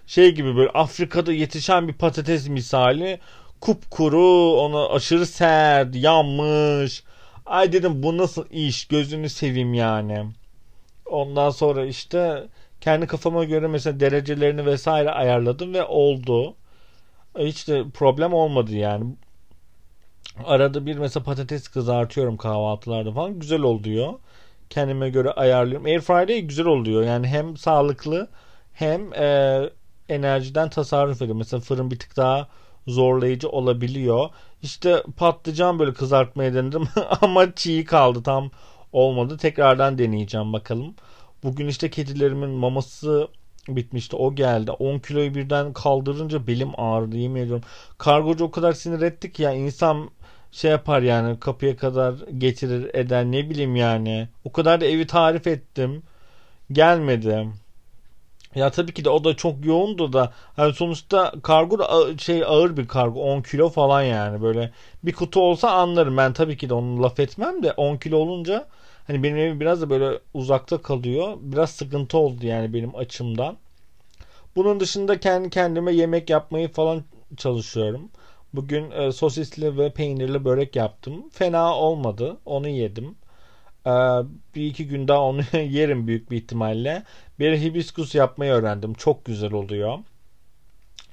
Şey 0.07 0.35
gibi 0.35 0.57
böyle 0.57 0.71
Afrika'da 0.71 1.33
yetişen 1.33 1.89
bir 1.89 1.93
patates 1.93 2.49
misali. 2.49 3.21
Kupkuru, 3.61 4.53
onu 4.53 4.93
aşırı 4.95 5.27
sert, 5.27 5.95
yanmış. 5.97 7.05
Ay 7.47 7.73
dedim 7.73 8.03
bu 8.03 8.19
nasıl 8.19 8.47
iş? 8.51 8.89
Gözünü 8.89 9.29
seveyim 9.29 9.75
yani. 9.75 10.27
Ondan 11.07 11.51
sonra 11.51 11.87
işte 11.87 12.49
kendi 12.81 13.07
kafama 13.07 13.45
göre 13.45 13.67
mesela 13.69 14.01
derecelerini 14.01 14.67
vesaire 14.67 15.11
ayarladım 15.11 15.75
ve 15.75 15.85
oldu. 15.85 16.55
Hiç 17.39 17.69
de 17.69 17.85
problem 17.95 18.33
olmadı 18.35 18.75
yani. 18.75 19.05
Arada 20.45 20.87
bir 20.87 20.99
mesela 20.99 21.25
patates 21.25 21.69
kızartıyorum 21.69 22.37
kahvaltılarda 22.37 23.13
falan 23.13 23.39
güzel 23.39 23.61
oluyor 23.61 24.15
kendime 24.71 25.11
göre 25.11 25.31
ayarlıyorum. 25.31 25.87
Air 25.87 26.01
Friday 26.01 26.41
güzel 26.41 26.67
oluyor. 26.67 27.03
Yani 27.03 27.27
hem 27.27 27.57
sağlıklı 27.57 28.29
hem 28.73 29.13
e, 29.15 29.61
enerjiden 30.09 30.71
tasarruf 30.71 31.23
ediyor. 31.23 31.37
Mesela 31.37 31.61
fırın 31.61 31.91
bir 31.91 31.99
tık 31.99 32.17
daha 32.17 32.49
zorlayıcı 32.87 33.49
olabiliyor. 33.49 34.31
İşte 34.63 35.03
patlıcan 35.17 35.79
böyle 35.79 35.93
kızartmaya 35.93 36.55
denedim 36.55 36.89
ama 37.21 37.55
çiğ 37.55 37.85
kaldı. 37.85 38.23
Tam 38.23 38.51
olmadı. 38.93 39.37
Tekrardan 39.37 39.99
deneyeceğim 39.99 40.53
bakalım. 40.53 40.95
Bugün 41.43 41.69
işte 41.69 41.91
kedilerimin 41.91 42.51
maması 42.51 43.29
bitmişti. 43.69 44.17
O 44.17 44.35
geldi. 44.35 44.71
10 44.71 44.99
kiloyu 44.99 45.35
birden 45.35 45.73
kaldırınca 45.73 46.47
belim 46.47 46.81
ağrıdı 46.81 47.17
yemin 47.17 47.41
ediyorum. 47.41 47.65
Kargocu 47.99 48.45
o 48.45 48.51
kadar 48.51 48.73
sinir 48.73 49.03
etti 49.03 49.33
ki 49.33 49.43
ya 49.43 49.53
insan 49.53 50.11
şey 50.53 50.71
yapar 50.71 51.03
yani 51.03 51.41
kapıya 51.41 51.77
kadar 51.77 52.15
getirir 52.39 52.95
eder 52.95 53.25
ne 53.25 53.51
bileyim 53.51 53.77
yani. 53.77 54.29
O 54.45 54.53
kadar 54.53 54.81
da 54.81 54.85
evi 54.85 55.07
tarif 55.07 55.47
ettim. 55.47 56.03
Gelmedi. 56.73 57.49
Ya 58.55 58.71
tabii 58.71 58.95
ki 58.95 59.05
de 59.05 59.11
o 59.11 59.25
da 59.25 59.37
çok 59.37 59.65
yoğundu 59.65 60.13
da 60.13 60.33
hani 60.57 60.75
sonuçta 60.75 61.33
kargo 61.43 61.79
da 61.79 62.19
şey 62.19 62.45
ağır 62.45 62.77
bir 62.77 62.89
kargo 62.89 63.21
10 63.21 63.43
kilo 63.43 63.69
falan 63.69 64.03
yani 64.03 64.43
böyle 64.43 64.73
bir 65.05 65.13
kutu 65.13 65.41
olsa 65.41 65.71
anlarım 65.71 66.17
ben 66.17 66.33
tabii 66.33 66.57
ki 66.57 66.69
de 66.69 66.75
onu 66.75 67.03
laf 67.03 67.21
etmem 67.21 67.63
de 67.63 67.73
10 67.73 67.97
kilo 67.97 68.17
olunca 68.17 68.69
hani 69.07 69.23
benim 69.23 69.37
evim 69.37 69.61
biraz 69.61 69.83
da 69.83 69.91
böyle 69.91 70.19
uzakta 70.35 70.83
kalıyor 70.83 71.37
biraz 71.41 71.71
sıkıntı 71.71 72.19
oldu 72.19 72.47
yani 72.47 72.75
benim 72.75 72.97
açımdan 72.97 73.57
bunun 74.57 74.81
dışında 74.81 75.21
kendi 75.21 75.51
kendime 75.51 75.93
yemek 75.93 76.31
yapmayı 76.31 76.69
falan 76.69 77.05
çalışıyorum 77.37 78.11
bugün 78.55 78.91
e, 78.91 79.13
sosisli 79.13 79.79
ve 79.79 79.93
peynirli 79.93 80.45
börek 80.45 80.77
yaptım 80.77 81.29
fena 81.31 81.75
olmadı 81.75 82.37
onu 82.45 82.69
yedim 82.69 83.17
ee, 83.87 83.91
bir 84.55 84.67
iki 84.67 84.87
gün 84.89 85.09
daha 85.09 85.23
onu 85.23 85.43
yerim 85.53 86.07
büyük 86.07 86.31
bir 86.31 86.37
ihtimalle. 86.37 87.03
Bir 87.39 87.61
hibiskus 87.61 88.15
yapmayı 88.15 88.53
öğrendim. 88.53 88.95
Çok 88.95 89.25
güzel 89.25 89.53
oluyor. 89.53 89.99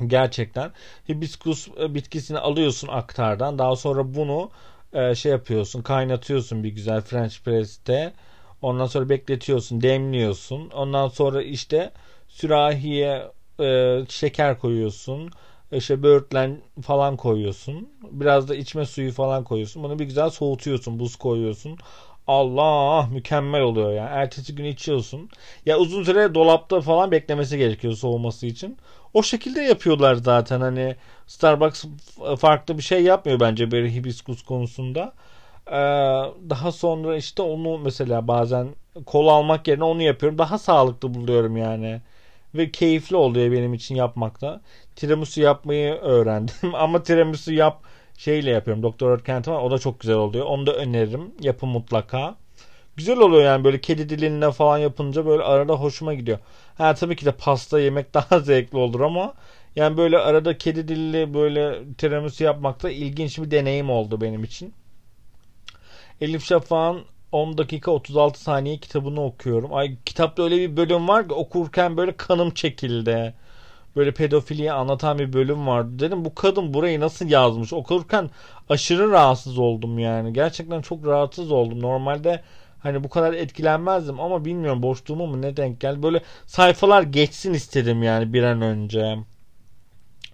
Gerçekten. 0.07 0.71
Hibiskus 1.09 1.67
e, 1.79 1.95
bitkisini 1.95 2.39
alıyorsun 2.39 2.87
aktardan. 2.87 3.59
Daha 3.59 3.75
sonra 3.75 4.15
bunu 4.15 4.51
e, 4.93 5.15
şey 5.15 5.31
yapıyorsun. 5.31 5.81
Kaynatıyorsun 5.81 6.63
bir 6.63 6.69
güzel 6.69 7.01
French 7.01 7.39
press'te. 7.43 8.13
Ondan 8.61 8.85
sonra 8.85 9.09
bekletiyorsun. 9.09 9.81
Demliyorsun. 9.81 10.69
Ondan 10.69 11.07
sonra 11.07 11.43
işte 11.43 11.91
sürahiye 12.27 13.31
e, 13.59 13.99
şeker 14.09 14.59
koyuyorsun. 14.59 15.31
İşte 15.75 16.03
böğürtlen 16.03 16.61
falan 16.81 17.17
koyuyorsun. 17.17 17.89
Biraz 18.11 18.49
da 18.49 18.55
içme 18.55 18.85
suyu 18.85 19.11
falan 19.11 19.43
koyuyorsun. 19.43 19.83
Bunu 19.83 19.99
bir 19.99 20.05
güzel 20.05 20.29
soğutuyorsun. 20.29 20.99
Buz 20.99 21.15
koyuyorsun. 21.15 21.77
Allah 22.27 23.07
mükemmel 23.11 23.61
oluyor 23.61 23.93
yani. 23.93 24.09
Ertesi 24.09 24.55
gün 24.55 24.65
içiyorsun. 24.65 25.29
Ya 25.65 25.77
uzun 25.77 26.03
süre 26.03 26.33
dolapta 26.35 26.81
falan 26.81 27.11
beklemesi 27.11 27.57
gerekiyor 27.57 27.93
soğuması 27.93 28.45
için. 28.47 28.77
O 29.13 29.23
şekilde 29.23 29.61
yapıyorlar 29.61 30.15
zaten 30.15 30.61
hani 30.61 30.95
Starbucks 31.27 31.85
farklı 32.39 32.77
bir 32.77 32.83
şey 32.83 33.03
yapmıyor 33.03 33.39
bence 33.39 33.71
böyle 33.71 33.93
hibiskus 33.95 34.41
konusunda. 34.43 35.13
Ee, 35.67 35.73
daha 36.49 36.71
sonra 36.71 37.15
işte 37.17 37.41
onu 37.41 37.77
mesela 37.79 38.27
bazen 38.27 38.67
kol 39.05 39.27
almak 39.27 39.67
yerine 39.67 39.83
onu 39.83 40.01
yapıyorum. 40.01 40.37
Daha 40.37 40.57
sağlıklı 40.57 41.13
buluyorum 41.13 41.57
yani. 41.57 42.01
Ve 42.55 42.71
keyifli 42.71 43.15
oluyor 43.15 43.51
benim 43.51 43.73
için 43.73 43.95
yapmakta. 43.95 44.61
Tiramisu 44.95 45.41
yapmayı 45.41 45.93
öğrendim. 45.93 46.55
Ama 46.75 47.03
tiramisu 47.03 47.53
yap 47.53 47.83
şeyle 48.17 48.49
yapıyorum. 48.49 48.83
Doktor 48.83 49.09
Örkent 49.09 49.47
var. 49.47 49.61
O 49.61 49.71
da 49.71 49.79
çok 49.79 49.99
güzel 49.99 50.15
oluyor. 50.15 50.45
Onu 50.45 50.65
da 50.65 50.73
öneririm. 50.75 51.31
Yapın 51.41 51.69
mutlaka. 51.69 52.35
Güzel 52.95 53.17
oluyor 53.17 53.43
yani 53.43 53.63
böyle 53.63 53.81
kedi 53.81 54.09
dilinle 54.09 54.51
falan 54.51 54.77
yapınca 54.77 55.25
böyle 55.25 55.43
arada 55.43 55.73
hoşuma 55.73 56.13
gidiyor. 56.13 56.39
Ha 56.77 56.95
tabii 56.95 57.15
ki 57.15 57.25
de 57.25 57.31
pasta 57.31 57.79
yemek 57.79 58.13
daha 58.13 58.39
zevkli 58.39 58.77
olur 58.77 58.99
ama 59.01 59.33
yani 59.75 59.97
böyle 59.97 60.17
arada 60.17 60.57
kedi 60.57 60.87
dilli 60.87 61.33
böyle 61.33 61.79
tiramisu 61.97 62.43
yapmak 62.43 62.83
da 62.83 62.89
ilginç 62.89 63.39
bir 63.39 63.51
deneyim 63.51 63.89
oldu 63.89 64.21
benim 64.21 64.43
için. 64.43 64.73
Elif 66.21 66.43
Şafak'ın 66.45 67.05
10 67.33 67.57
dakika 67.57 67.91
36 67.91 68.41
saniye 68.41 68.77
kitabını 68.77 69.23
okuyorum. 69.23 69.73
Ay 69.73 69.97
kitapta 70.05 70.43
öyle 70.43 70.57
bir 70.57 70.77
bölüm 70.77 71.07
var 71.07 71.27
ki 71.27 71.33
okurken 71.33 71.97
böyle 71.97 72.17
kanım 72.17 72.51
çekildi 72.51 73.33
böyle 73.95 74.11
pedofiliyi 74.11 74.71
anlatan 74.71 75.19
bir 75.19 75.33
bölüm 75.33 75.67
vardı. 75.67 75.99
Dedim 75.99 76.25
bu 76.25 76.35
kadın 76.35 76.73
burayı 76.73 76.99
nasıl 76.99 77.29
yazmış? 77.29 77.73
Okurken 77.73 78.29
aşırı 78.69 79.11
rahatsız 79.11 79.57
oldum 79.57 79.99
yani. 79.99 80.33
Gerçekten 80.33 80.81
çok 80.81 81.05
rahatsız 81.07 81.51
oldum. 81.51 81.81
Normalde 81.81 82.41
hani 82.79 83.03
bu 83.03 83.09
kadar 83.09 83.33
etkilenmezdim 83.33 84.19
ama 84.19 84.45
bilmiyorum 84.45 84.83
boşluğuma 84.83 85.25
mı 85.25 85.41
ne 85.41 85.57
denk 85.57 85.79
geldi. 85.79 86.03
Böyle 86.03 86.21
sayfalar 86.45 87.03
geçsin 87.03 87.53
istedim 87.53 88.03
yani 88.03 88.33
bir 88.33 88.43
an 88.43 88.61
önce. 88.61 89.17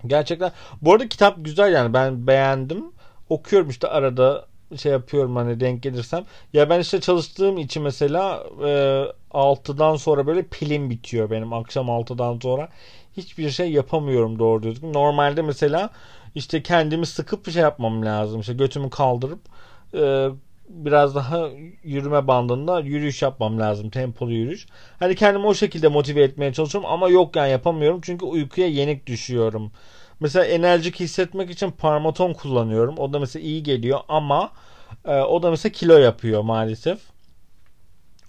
Gerçekten 0.08 0.52
bu 0.82 0.94
arada 0.94 1.10
kitap 1.10 1.36
güzel 1.46 1.74
yani 1.74 1.94
ben 1.94 2.28
beğendim. 2.28 2.86
Okuyorum 3.30 3.70
işte 3.70 3.88
arada 3.88 4.49
şey 4.78 4.92
yapıyorum 4.92 5.36
hani 5.36 5.60
denk 5.60 5.84
gelirsem. 5.84 6.26
Ya 6.54 6.70
ben 6.70 6.80
işte 6.80 7.02
çalıştığım 7.02 7.58
için 7.58 7.84
mesela 7.84 8.44
e, 8.66 9.06
6'dan 9.32 9.96
sonra 9.96 10.28
böyle 10.28 10.44
pilim 10.44 10.90
bitiyor 10.90 11.30
benim 11.32 11.54
akşam 11.54 11.90
6'dan 11.90 12.40
sonra 12.40 12.70
hiçbir 13.18 13.50
şey 13.50 13.72
yapamıyorum 13.72 14.40
doğru 14.40 14.64
düzgün. 14.64 14.94
Normalde 14.94 15.42
mesela 15.42 15.90
işte 16.36 16.64
kendimi 16.64 17.06
sıkıp 17.06 17.48
bir 17.48 17.52
şey 17.52 17.62
yapmam 17.62 18.06
lazım. 18.06 18.40
İşte 18.42 18.54
götümü 18.54 18.90
kaldırıp 18.90 19.40
e, 19.94 20.28
biraz 20.70 21.16
daha 21.16 21.50
yürüme 21.84 22.28
bandında 22.28 22.80
yürüyüş 22.80 23.22
yapmam 23.22 23.60
lazım. 23.60 23.90
Tempolu 23.90 24.32
yürüyüş. 24.34 24.68
Hani 25.00 25.16
kendimi 25.16 25.46
o 25.48 25.54
şekilde 25.54 25.88
motive 25.88 26.24
etmeye 26.24 26.54
çalışıyorum 26.54 26.90
ama 26.92 27.10
yok 27.10 27.36
yani 27.36 27.52
yapamıyorum. 27.52 28.02
Çünkü 28.02 28.26
uykuya 28.26 28.68
yenik 28.68 29.08
düşüyorum. 29.08 29.72
Mesela 30.20 30.46
enerjik 30.46 31.00
hissetmek 31.00 31.50
için 31.50 31.72
parmaton 31.72 32.34
kullanıyorum. 32.34 32.98
O 32.98 33.14
da 33.14 33.20
mesela 33.20 33.46
iyi 33.46 33.64
geliyor 33.64 34.00
ama 34.08 34.52
e, 35.06 35.20
o 35.20 35.44
da 35.44 35.50
mesela 35.50 35.72
kilo 35.72 35.98
yapıyor 35.98 36.42
maalesef. 36.42 37.00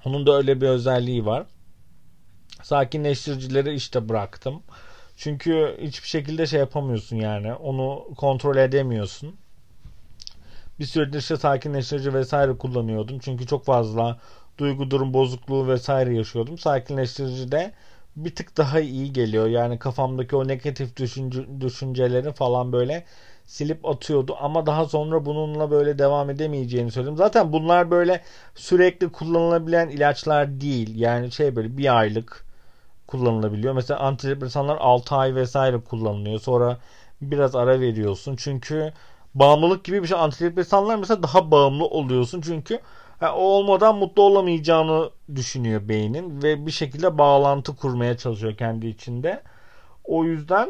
Onun 0.04 0.26
da 0.26 0.36
öyle 0.36 0.60
bir 0.60 0.68
özelliği 0.68 1.26
var. 1.26 1.46
Sakinleştiricileri 2.62 3.74
işte 3.74 4.08
bıraktım. 4.08 4.62
Çünkü 5.16 5.78
hiçbir 5.82 6.08
şekilde 6.08 6.46
şey 6.46 6.60
yapamıyorsun 6.60 7.16
yani. 7.16 7.54
Onu 7.54 8.08
kontrol 8.16 8.56
edemiyorsun. 8.56 9.36
Bir 10.78 10.84
süredir 10.84 11.18
işte 11.18 11.36
sakinleştirici 11.36 12.14
vesaire 12.14 12.58
kullanıyordum. 12.58 13.18
Çünkü 13.18 13.46
çok 13.46 13.64
fazla 13.64 14.18
duygu 14.58 14.90
durum 14.90 15.14
bozukluğu 15.14 15.68
vesaire 15.68 16.14
yaşıyordum. 16.14 16.58
Sakinleştirici 16.58 17.52
de 17.52 17.72
bir 18.16 18.34
tık 18.34 18.56
daha 18.56 18.80
iyi 18.80 19.12
geliyor. 19.12 19.46
Yani 19.46 19.78
kafamdaki 19.78 20.36
o 20.36 20.48
negatif 20.48 20.96
düşünce, 20.96 21.60
düşünceleri 21.60 22.32
falan 22.32 22.72
böyle 22.72 23.04
silip 23.46 23.86
atıyordu 23.86 24.36
ama 24.40 24.66
daha 24.66 24.84
sonra 24.84 25.26
bununla 25.26 25.70
böyle 25.70 25.98
devam 25.98 26.30
edemeyeceğini 26.30 26.90
söyledim. 26.90 27.16
Zaten 27.16 27.52
bunlar 27.52 27.90
böyle 27.90 28.22
sürekli 28.54 29.12
kullanılabilen 29.12 29.88
ilaçlar 29.88 30.60
değil. 30.60 30.98
Yani 30.98 31.32
şey 31.32 31.56
böyle 31.56 31.76
bir 31.78 31.98
aylık 31.98 32.44
kullanılabiliyor. 33.06 33.74
Mesela 33.74 34.00
antidepresanlar 34.00 34.76
6 34.76 35.14
ay 35.16 35.34
vesaire 35.34 35.80
kullanılıyor. 35.80 36.40
Sonra 36.40 36.78
biraz 37.22 37.56
ara 37.56 37.80
veriyorsun. 37.80 38.36
Çünkü 38.36 38.92
bağımlılık 39.34 39.84
gibi 39.84 40.02
bir 40.02 40.08
şey. 40.08 40.18
Antidepresanlar 40.18 40.96
mesela 40.96 41.22
daha 41.22 41.50
bağımlı 41.50 41.84
oluyorsun. 41.86 42.40
Çünkü 42.40 42.80
yani 43.20 43.32
olmadan 43.32 43.96
mutlu 43.96 44.22
olamayacağını 44.22 45.10
düşünüyor 45.34 45.88
beynin 45.88 46.42
ve 46.42 46.66
bir 46.66 46.70
şekilde 46.70 47.18
bağlantı 47.18 47.76
kurmaya 47.76 48.16
çalışıyor 48.16 48.56
kendi 48.56 48.86
içinde. 48.86 49.42
O 50.04 50.24
yüzden 50.24 50.68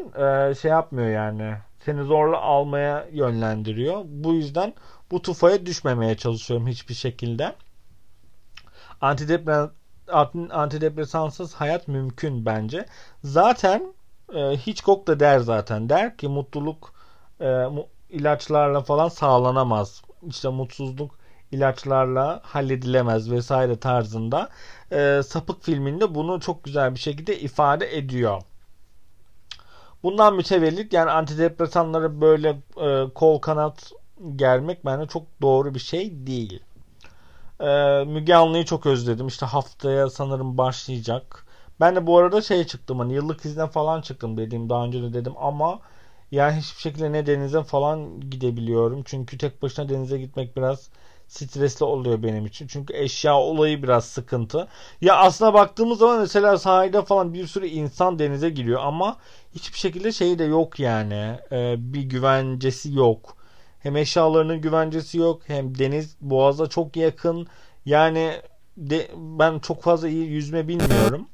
e, 0.51 0.55
şey 0.55 0.71
yapmıyor 0.71 1.09
yani. 1.09 1.57
Seni 1.85 2.03
zorla 2.03 2.41
almaya 2.41 3.07
yönlendiriyor. 3.11 4.01
Bu 4.05 4.33
yüzden 4.33 4.73
bu 5.11 5.21
tufaya 5.21 5.65
düşmemeye 5.65 6.17
çalışıyorum 6.17 6.67
hiçbir 6.67 6.93
şekilde. 6.93 7.55
Antidepresan 9.01 9.71
antidepresansız 10.49 11.53
hayat 11.53 11.87
mümkün 11.87 12.45
bence. 12.45 12.85
Zaten 13.23 13.93
e, 14.35 14.39
Hitchcock 14.39 15.07
da 15.07 15.19
der 15.19 15.39
zaten. 15.39 15.89
Der 15.89 16.17
ki 16.17 16.27
mutluluk 16.27 16.93
e, 17.41 17.65
ilaçlarla 18.09 18.81
falan 18.81 19.07
sağlanamaz. 19.09 20.01
İşte 20.27 20.49
mutsuzluk 20.49 21.20
ilaçlarla 21.51 22.41
halledilemez 22.43 23.31
vesaire 23.31 23.79
tarzında. 23.79 24.49
E, 24.91 25.21
Sapık 25.23 25.63
filminde 25.63 26.15
bunu 26.15 26.39
çok 26.39 26.63
güzel 26.63 26.93
bir 26.93 26.99
şekilde 26.99 27.39
ifade 27.39 27.97
ediyor. 27.97 28.41
Bundan 30.03 30.35
mütevellit 30.35 30.93
yani 30.93 31.11
antidepresanları 31.11 32.21
böyle 32.21 32.49
e, 32.81 33.13
kol 33.15 33.39
kanat 33.39 33.91
germek 34.35 34.85
bence 34.85 35.07
çok 35.07 35.23
doğru 35.41 35.73
bir 35.73 35.79
şey 35.79 36.27
değil. 36.27 36.63
Ee, 37.61 38.03
Müge 38.07 38.35
Anlı'yı 38.35 38.65
çok 38.65 38.85
özledim. 38.85 39.27
İşte 39.27 39.45
haftaya 39.45 40.09
sanırım 40.09 40.57
başlayacak. 40.57 41.45
Ben 41.79 41.95
de 41.95 42.07
bu 42.07 42.17
arada 42.17 42.41
şey 42.41 42.63
çıktım 42.63 42.99
hani 42.99 43.13
yıllık 43.13 43.45
izne 43.45 43.67
falan 43.67 44.01
çıktım 44.01 44.37
dediğim 44.37 44.69
daha 44.69 44.85
önce 44.85 45.01
de 45.03 45.13
dedim 45.13 45.33
ama 45.37 45.79
yani 46.31 46.55
hiçbir 46.59 46.81
şekilde 46.81 47.11
ne 47.11 47.25
denize 47.25 47.63
falan 47.63 48.19
gidebiliyorum. 48.29 49.03
Çünkü 49.05 49.37
tek 49.37 49.61
başına 49.61 49.89
denize 49.89 50.17
gitmek 50.17 50.57
biraz 50.57 50.89
stresli 51.31 51.85
oluyor 51.85 52.23
benim 52.23 52.45
için. 52.45 52.67
Çünkü 52.67 52.93
eşya 52.93 53.37
olayı 53.37 53.83
biraz 53.83 54.05
sıkıntı. 54.05 54.67
Ya 55.01 55.17
aslına 55.17 55.53
baktığımız 55.53 55.99
zaman 55.99 56.19
mesela 56.19 56.57
sahilde 56.57 57.05
falan 57.05 57.33
bir 57.33 57.47
sürü 57.47 57.67
insan 57.67 58.19
denize 58.19 58.49
giriyor 58.49 58.81
ama 58.83 59.17
hiçbir 59.55 59.77
şekilde 59.77 60.11
şeyi 60.11 60.39
de 60.39 60.43
yok 60.43 60.79
yani. 60.79 61.39
Ee, 61.51 61.75
bir 61.77 62.01
güvencesi 62.01 62.93
yok. 62.93 63.37
Hem 63.79 63.97
eşyalarının 63.97 64.61
güvencesi 64.61 65.17
yok 65.17 65.41
hem 65.47 65.77
deniz 65.77 66.15
boğaza 66.21 66.67
çok 66.67 66.95
yakın. 66.95 67.47
Yani 67.85 68.41
de, 68.77 69.11
ben 69.15 69.59
çok 69.59 69.83
fazla 69.83 70.07
iyi 70.07 70.27
yüzme 70.27 70.67
bilmiyorum. 70.67 71.27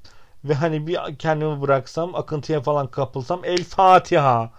Ve 0.44 0.54
hani 0.54 0.88
bir 0.88 0.98
kendimi 1.20 1.62
bıraksam, 1.62 2.16
akıntıya 2.16 2.62
falan 2.62 2.88
kapılsam 2.88 3.42
El 3.46 3.64
Fatiha. 3.64 4.52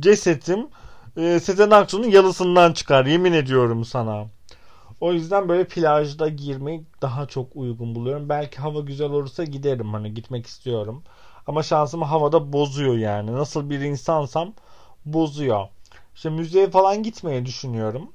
Cesetim 0.00 0.68
e, 1.16 1.40
Sezen 1.40 1.70
Aksu'nun 1.70 2.08
yalısından 2.08 2.72
çıkar. 2.72 3.06
Yemin 3.06 3.32
ediyorum 3.32 3.84
sana. 3.84 4.26
O 5.00 5.12
yüzden 5.12 5.48
böyle 5.48 5.68
plajda 5.68 6.28
girmeyi 6.28 6.84
daha 7.02 7.26
çok 7.26 7.56
uygun 7.56 7.94
buluyorum. 7.94 8.28
Belki 8.28 8.58
hava 8.58 8.80
güzel 8.80 9.10
olursa 9.10 9.44
giderim. 9.44 9.92
Hani 9.92 10.14
gitmek 10.14 10.46
istiyorum. 10.46 11.04
Ama 11.46 11.62
şansımı 11.62 12.04
havada 12.04 12.52
bozuyor 12.52 12.96
yani. 12.96 13.32
Nasıl 13.32 13.70
bir 13.70 13.80
insansam 13.80 14.54
bozuyor. 15.04 15.68
İşte 16.14 16.30
müzeye 16.30 16.70
falan 16.70 17.02
gitmeyi 17.02 17.46
düşünüyorum. 17.46 18.12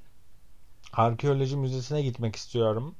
Arkeoloji 0.93 1.57
müzesine 1.57 2.01
gitmek 2.01 2.35
istiyorum. 2.35 2.95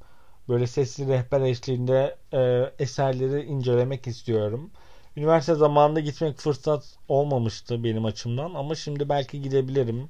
Böyle 0.49 0.67
sesli 0.67 1.07
rehber 1.07 1.41
eşliğinde 1.41 2.17
e, 2.33 2.39
eserleri 2.79 3.43
incelemek 3.43 4.07
istiyorum. 4.07 4.71
Üniversite 5.15 5.55
zamanında 5.55 5.99
gitmek 5.99 6.37
fırsat 6.39 6.97
olmamıştı 7.07 7.83
benim 7.83 8.05
açımdan 8.05 8.53
ama 8.53 8.75
şimdi 8.75 9.09
belki 9.09 9.41
gidebilirim. 9.41 10.09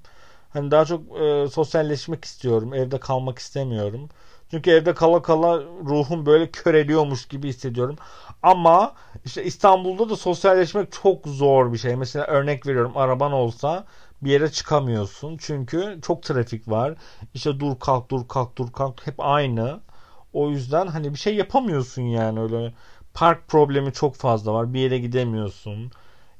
Hani 0.55 0.71
daha 0.71 0.85
çok 0.85 1.19
e, 1.21 1.47
sosyalleşmek 1.51 2.25
istiyorum. 2.25 2.73
Evde 2.73 2.99
kalmak 2.99 3.39
istemiyorum. 3.39 4.09
Çünkü 4.51 4.71
evde 4.71 4.93
kala 4.93 5.21
kala 5.21 5.63
ruhum 5.63 6.25
böyle 6.25 6.51
köreliyormuş 6.51 7.25
gibi 7.27 7.47
hissediyorum. 7.49 7.95
Ama 8.43 8.93
işte 9.25 9.43
İstanbul'da 9.43 10.09
da 10.09 10.15
sosyalleşmek 10.15 10.91
çok 10.91 11.27
zor 11.27 11.73
bir 11.73 11.77
şey. 11.77 11.95
Mesela 11.95 12.25
örnek 12.27 12.67
veriyorum 12.67 12.97
araban 12.97 13.31
olsa 13.31 13.85
bir 14.21 14.31
yere 14.31 14.51
çıkamıyorsun. 14.51 15.37
Çünkü 15.37 15.99
çok 16.01 16.23
trafik 16.23 16.67
var. 16.69 16.95
İşte 17.33 17.59
dur 17.59 17.79
kalk 17.79 18.09
dur 18.11 18.27
kalk 18.27 18.57
dur 18.57 18.71
kalk 18.71 19.07
hep 19.07 19.15
aynı. 19.19 19.81
O 20.33 20.49
yüzden 20.49 20.87
hani 20.87 21.13
bir 21.13 21.19
şey 21.19 21.35
yapamıyorsun 21.35 22.01
yani 22.01 22.41
öyle. 22.41 22.73
Park 23.13 23.47
problemi 23.47 23.93
çok 23.93 24.15
fazla 24.15 24.53
var. 24.53 24.73
Bir 24.73 24.79
yere 24.79 24.97
gidemiyorsun. 24.99 25.91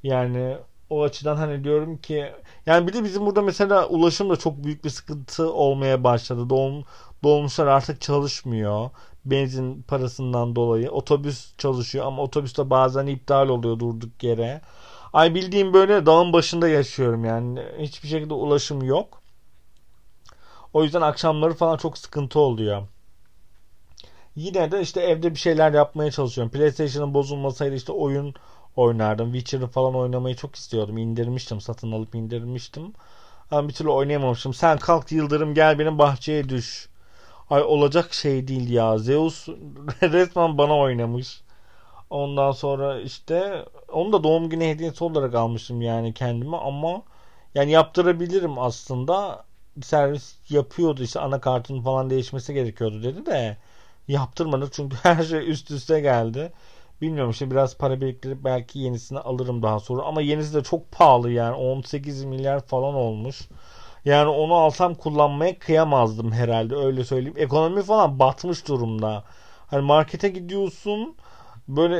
Yani 0.04 0.58
o 0.89 1.04
açıdan 1.04 1.36
hani 1.36 1.63
diyorum 1.63 1.98
ki 1.98 2.32
yani 2.65 2.88
bir 2.88 2.94
de 2.94 3.04
bizim 3.04 3.25
burada 3.25 3.42
mesela 3.42 3.88
ulaşım 3.88 4.30
da 4.30 4.36
çok 4.36 4.63
büyük 4.63 4.86
bir 4.86 4.89
sıkıntı 4.89 5.54
olmaya 5.54 6.04
başladı. 6.04 6.50
Doğum, 6.50 6.84
dolmuşlar 7.24 7.68
artık 7.68 8.01
çalışmıyor. 8.01 8.89
Benzin 9.25 9.82
parasından 9.82 10.56
dolayı. 10.56 10.92
Otobüs 10.92 11.58
çalışıyor 11.58 12.06
ama 12.06 12.24
otobüs 12.24 12.58
de 12.58 12.70
bazen 12.70 13.08
iptal 13.08 13.50
oluyor 13.50 13.80
durduk 13.80 14.24
yere. 14.24 14.62
Ay 15.13 15.36
bildiğim 15.36 15.74
böyle 15.74 16.06
dağın 16.06 16.34
başında 16.34 16.68
yaşıyorum 16.68 17.25
yani. 17.25 17.63
Hiçbir 17.80 18.08
şekilde 18.08 18.34
ulaşım 18.34 18.84
yok. 18.84 19.22
O 20.74 20.84
yüzden 20.84 21.01
akşamları 21.01 21.54
falan 21.54 21.77
çok 21.77 21.98
sıkıntı 21.98 22.39
oluyor. 22.39 22.84
Yine 24.36 24.72
de 24.72 24.82
işte 24.82 25.01
evde 25.01 25.32
bir 25.32 25.39
şeyler 25.39 25.74
yapmaya 25.74 26.12
çalışıyorum. 26.12 26.51
PlayStation'ın 26.51 27.13
bozulmasaydı 27.13 27.75
işte 27.75 27.92
oyun 27.92 28.36
oynardım. 28.75 29.34
Witcher'ı 29.34 29.67
falan 29.67 29.96
oynamayı 29.96 30.36
çok 30.36 30.55
istiyordum. 30.55 30.98
İndirmiştim. 30.98 31.62
Satın 31.62 31.91
alıp 31.91 32.15
indirmiştim. 32.15 32.94
Ama 33.51 33.67
bir 33.67 33.74
türlü 33.74 33.89
oynayamamıştım. 33.89 34.53
Sen 34.53 34.77
kalk 34.77 35.12
Yıldırım 35.12 35.53
gel 35.53 35.79
benim 35.79 36.00
bahçeye 36.00 36.50
düş. 36.50 36.89
Ay 37.50 37.63
olacak 37.63 38.13
şey 38.13 38.48
değil 38.48 38.70
ya. 38.70 38.98
Zeus 38.98 39.48
resmen 40.03 40.58
bana 40.58 40.77
oynamış. 40.77 41.41
Ondan 42.10 42.51
sonra 42.51 43.01
işte 43.01 43.65
onu 43.91 44.13
da 44.13 44.24
doğum 44.24 44.50
günü 44.50 44.63
hediyesi 44.65 45.03
olarak 45.03 45.36
almıştım 45.36 45.82
yani 45.82 46.13
kendime 46.13 46.58
ama 46.58 47.01
yani 47.55 47.72
yaptırabilirim 47.72 48.60
aslında. 48.60 49.46
Servis 49.84 50.36
yapıyordu 50.50 51.03
işte 51.03 51.20
anakartın 51.20 51.82
falan 51.82 52.10
değişmesi 52.10 52.53
gerekiyordu 52.53 53.03
dedi 53.03 53.25
de 53.25 53.58
yaptırmadık 54.08 54.74
çünkü 54.74 54.98
her 55.03 55.24
şey 55.24 55.51
üst 55.51 55.72
üste 55.72 56.00
geldi. 56.00 56.51
Bilmiyorum 57.06 57.32
işte 57.32 57.51
biraz 57.51 57.77
para 57.77 58.01
biriktirip 58.01 58.44
belki 58.44 58.79
yenisini 58.79 59.20
alırım 59.20 59.64
daha 59.64 59.79
sonra 59.79 60.03
ama 60.03 60.22
yenisi 60.22 60.53
de 60.53 60.64
çok 60.64 60.92
pahalı 60.92 61.32
yani 61.32 61.56
18 61.56 62.24
milyar 62.25 62.60
falan 62.68 62.96
olmuş. 62.96 63.42
Yani 64.06 64.29
onu 64.29 64.53
alsam 64.56 64.96
kullanmaya 64.96 65.60
kıyamazdım 65.60 66.32
herhalde 66.32 66.75
öyle 66.75 67.03
söyleyeyim. 67.03 67.36
Ekonomi 67.38 67.84
falan 67.84 68.20
batmış 68.20 68.68
durumda. 68.68 69.24
Hani 69.68 69.82
markete 69.82 70.29
gidiyorsun 70.29 71.16
böyle 71.68 72.00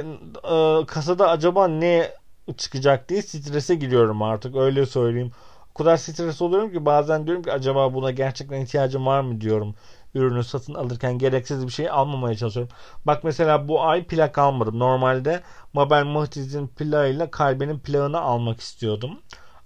e, 0.82 0.86
kasada 0.86 1.30
acaba 1.30 1.68
ne 1.68 2.12
çıkacak 2.58 3.10
diye 3.10 3.22
strese 3.22 3.76
giriyorum 3.76 4.22
artık 4.22 4.56
öyle 4.56 4.86
söyleyeyim. 4.86 5.32
O 5.72 5.78
kadar 5.78 5.98
stres 5.98 6.42
oluyorum 6.42 6.72
ki 6.74 6.86
bazen 6.86 7.28
diyorum 7.28 7.44
ki 7.44 7.52
acaba 7.52 7.94
buna 7.94 8.12
gerçekten 8.12 8.62
ihtiyacım 8.62 9.06
var 9.06 9.22
mı 9.22 9.42
diyorum 9.42 9.76
ürünü 10.16 10.44
satın 10.44 10.74
alırken 10.74 11.18
gereksiz 11.18 11.68
bir 11.68 11.72
şey 11.72 11.90
almamaya 11.90 12.36
çalışıyorum. 12.36 12.76
Bak 13.06 13.24
mesela 13.24 13.68
bu 13.68 13.84
ay 13.84 14.08
plak 14.08 14.38
almadım. 14.38 14.80
Normalde 14.80 15.44
Mabel 15.74 16.04
Matiz'in 16.06 16.68
plağıyla 16.68 17.32
kalbenin 17.32 17.80
plağını 17.80 18.20
almak 18.22 18.60
istiyordum. 18.60 19.20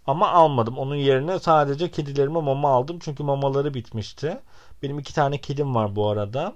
Ama 0.07 0.29
almadım. 0.31 0.77
Onun 0.77 0.95
yerine 0.95 1.39
sadece 1.39 1.91
kedilerime 1.91 2.41
mama 2.41 2.69
aldım. 2.69 2.99
Çünkü 3.01 3.23
mamaları 3.23 3.73
bitmişti. 3.73 4.39
Benim 4.83 4.99
iki 4.99 5.13
tane 5.15 5.37
kedim 5.41 5.75
var 5.75 5.95
bu 5.95 6.07
arada. 6.09 6.55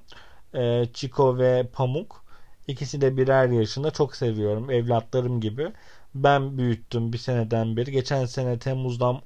Ee, 0.56 0.86
Chico 0.94 1.38
ve 1.38 1.68
Pamuk. 1.74 2.24
İkisi 2.68 3.02
de 3.02 3.18
birer 3.18 3.48
yaşında. 3.50 3.92
Çok 3.92 4.16
seviyorum. 4.16 4.72
Evlatlarım 4.72 5.42
gibi. 5.42 5.74
Ben 6.16 6.58
büyüttüm 6.58 7.14
bir 7.14 7.18
seneden 7.18 7.78
beri. 7.78 7.92
Geçen 7.92 8.26
sene 8.26 8.60
Temmuz'dan 8.60 9.22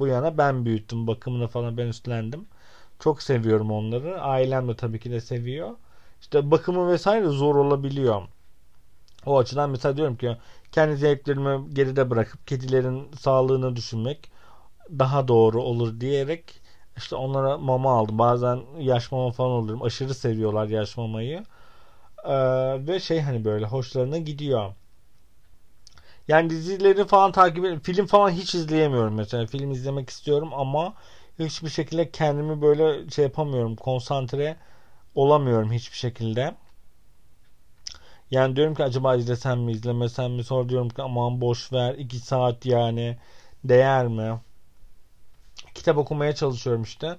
bu 0.00 0.06
yana 0.06 0.38
ben 0.38 0.64
büyüttüm. 0.64 1.06
Bakımını 1.06 1.48
falan 1.48 1.76
ben 1.76 1.86
üstlendim. 1.86 2.46
Çok 2.98 3.22
seviyorum 3.22 3.70
onları. 3.70 4.20
Ailem 4.22 4.68
de 4.68 4.76
tabii 4.76 4.98
ki 5.00 5.10
de 5.10 5.20
seviyor. 5.20 5.70
İşte 6.20 6.50
bakımı 6.50 6.88
vesaire 6.92 7.26
zor 7.28 7.56
olabiliyor. 7.56 8.22
O 9.26 9.38
açıdan 9.38 9.70
mesela 9.70 9.96
diyorum 9.96 10.16
ki 10.16 10.36
kendi 10.72 10.96
zevklerimi 10.96 11.74
geride 11.74 12.10
bırakıp 12.10 12.46
kedilerin 12.46 13.12
sağlığını 13.20 13.76
düşünmek 13.76 14.30
daha 14.90 15.28
doğru 15.28 15.62
olur 15.62 16.00
diyerek 16.00 16.62
işte 16.96 17.16
onlara 17.16 17.58
mama 17.58 17.92
aldım. 17.98 18.18
Bazen 18.18 18.60
yaş 18.80 19.12
mama 19.12 19.32
falan 19.32 19.50
olurum. 19.52 19.82
Aşırı 19.82 20.14
seviyorlar 20.14 20.68
yaş 20.68 20.96
mamayı. 20.96 21.44
Ee, 22.24 22.32
ve 22.88 23.00
şey 23.00 23.20
hani 23.20 23.44
böyle 23.44 23.66
hoşlarına 23.66 24.18
gidiyor. 24.18 24.72
Yani 26.28 26.50
dizileri 26.50 27.04
falan 27.06 27.32
takip 27.32 27.58
ediyorum. 27.58 27.80
Film 27.82 28.06
falan 28.06 28.30
hiç 28.30 28.54
izleyemiyorum 28.54 29.14
mesela. 29.14 29.46
Film 29.46 29.70
izlemek 29.70 30.10
istiyorum 30.10 30.50
ama 30.54 30.94
hiçbir 31.38 31.68
şekilde 31.68 32.10
kendimi 32.10 32.62
böyle 32.62 33.10
şey 33.10 33.24
yapamıyorum. 33.24 33.76
Konsantre 33.76 34.56
olamıyorum 35.14 35.72
hiçbir 35.72 35.96
şekilde. 35.96 36.54
Yani 38.30 38.56
diyorum 38.56 38.74
ki 38.74 38.84
acaba 38.84 39.16
izlesem 39.16 39.60
mi 39.60 39.72
izlemesem 39.72 40.32
mi 40.32 40.44
sonra 40.44 40.68
diyorum 40.68 40.88
ki 40.88 41.02
aman 41.02 41.40
boş 41.40 41.72
ver 41.72 41.94
2 41.94 42.18
saat 42.18 42.66
yani 42.66 43.18
değer 43.64 44.06
mi? 44.08 44.40
Kitap 45.74 45.98
okumaya 45.98 46.34
çalışıyorum 46.34 46.82
işte. 46.82 47.18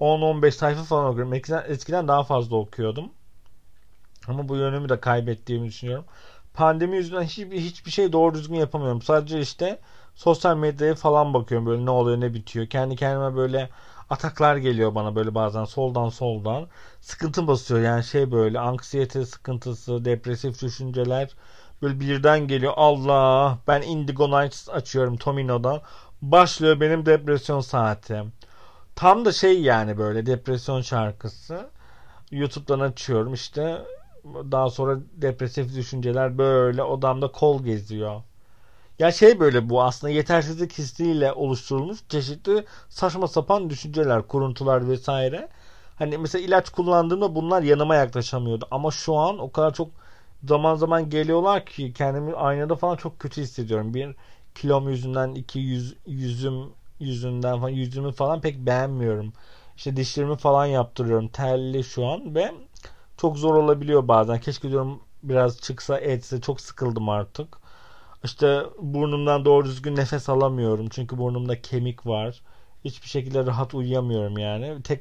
10-15 0.00 0.50
sayfa 0.50 0.82
falan 0.82 1.06
okuyorum. 1.06 1.34
Eskiden, 1.34 1.64
eskiden 1.68 2.08
daha 2.08 2.24
fazla 2.24 2.56
okuyordum. 2.56 3.12
Ama 4.28 4.48
bu 4.48 4.56
yönümü 4.56 4.88
de 4.88 5.00
kaybettiğimi 5.00 5.66
düşünüyorum. 5.68 6.04
Pandemi 6.54 6.96
yüzünden 6.96 7.22
hiçbir, 7.22 7.60
hiçbir 7.60 7.90
şey 7.90 8.12
doğru 8.12 8.34
düzgün 8.34 8.56
yapamıyorum. 8.56 9.02
Sadece 9.02 9.40
işte 9.40 9.78
sosyal 10.16 10.56
medyaya 10.56 10.94
falan 10.94 11.34
bakıyorum 11.34 11.66
böyle 11.66 11.84
ne 11.86 11.90
oluyor 11.90 12.20
ne 12.20 12.34
bitiyor. 12.34 12.66
Kendi 12.66 12.96
kendime 12.96 13.36
böyle 13.36 13.70
ataklar 14.10 14.56
geliyor 14.56 14.94
bana 14.94 15.16
böyle 15.16 15.34
bazen 15.34 15.64
soldan 15.64 16.08
soldan. 16.08 16.68
Sıkıntı 17.00 17.46
basıyor 17.46 17.80
yani 17.80 18.04
şey 18.04 18.32
böyle 18.32 18.60
anksiyete 18.60 19.26
sıkıntısı, 19.26 20.04
depresif 20.04 20.62
düşünceler 20.62 21.30
böyle 21.82 22.00
birden 22.00 22.48
geliyor. 22.48 22.72
Allah 22.76 23.58
ben 23.68 23.82
Indigo 23.82 24.30
Nights 24.30 24.68
açıyorum 24.68 25.16
Tomino'dan. 25.16 25.80
Başlıyor 26.22 26.80
benim 26.80 27.06
depresyon 27.06 27.60
saati. 27.60 28.24
Tam 28.96 29.24
da 29.24 29.32
şey 29.32 29.60
yani 29.62 29.98
böyle 29.98 30.26
depresyon 30.26 30.80
şarkısı. 30.82 31.70
YouTube'dan 32.30 32.80
açıyorum 32.80 33.34
işte. 33.34 33.82
Daha 34.24 34.70
sonra 34.70 34.98
depresif 35.12 35.74
düşünceler 35.76 36.38
böyle 36.38 36.82
odamda 36.82 37.32
kol 37.32 37.64
geziyor. 37.64 38.22
Ya 38.98 39.12
şey 39.12 39.40
böyle 39.40 39.70
bu 39.70 39.82
aslında 39.82 40.10
yetersizlik 40.12 40.78
hissiyle 40.78 41.32
oluşturulmuş 41.32 41.98
çeşitli 42.08 42.64
saçma 42.88 43.28
sapan 43.28 43.70
düşünceler, 43.70 44.22
kuruntular 44.28 44.88
vesaire. 44.88 45.48
Hani 45.96 46.18
mesela 46.18 46.44
ilaç 46.44 46.70
kullandığımda 46.70 47.34
bunlar 47.34 47.62
yanıma 47.62 47.94
yaklaşamıyordu. 47.94 48.68
Ama 48.70 48.90
şu 48.90 49.14
an 49.16 49.38
o 49.38 49.52
kadar 49.52 49.74
çok 49.74 49.88
zaman 50.44 50.74
zaman 50.74 51.10
geliyorlar 51.10 51.66
ki 51.66 51.92
kendimi 51.92 52.34
aynada 52.34 52.76
falan 52.76 52.96
çok 52.96 53.18
kötü 53.20 53.42
hissediyorum. 53.42 53.94
Bir 53.94 54.14
kilom 54.54 54.88
yüzünden, 54.88 55.34
iki 55.34 55.58
yüz, 55.58 55.96
yüzüm 56.06 56.64
yüzünden 57.00 57.56
falan 57.58 57.68
yüzümü 57.70 58.12
falan 58.12 58.40
pek 58.40 58.58
beğenmiyorum. 58.58 59.32
İşte 59.76 59.96
dişlerimi 59.96 60.36
falan 60.36 60.66
yaptırıyorum. 60.66 61.28
Telli 61.28 61.84
şu 61.84 62.06
an 62.06 62.34
ve 62.34 62.54
çok 63.16 63.38
zor 63.38 63.54
olabiliyor 63.54 64.08
bazen. 64.08 64.40
Keşke 64.40 64.70
diyorum 64.70 65.00
biraz 65.22 65.60
çıksa 65.60 65.98
etse 65.98 66.40
çok 66.40 66.60
sıkıldım 66.60 67.08
artık. 67.08 67.58
İşte 68.26 68.62
burnumdan 68.78 69.44
doğru 69.44 69.64
düzgün 69.66 69.96
nefes 69.96 70.28
alamıyorum. 70.28 70.88
Çünkü 70.88 71.18
burnumda 71.18 71.62
kemik 71.62 72.06
var. 72.06 72.42
Hiçbir 72.84 73.08
şekilde 73.08 73.46
rahat 73.46 73.74
uyuyamıyorum 73.74 74.38
yani. 74.38 74.82
Tek 74.82 75.00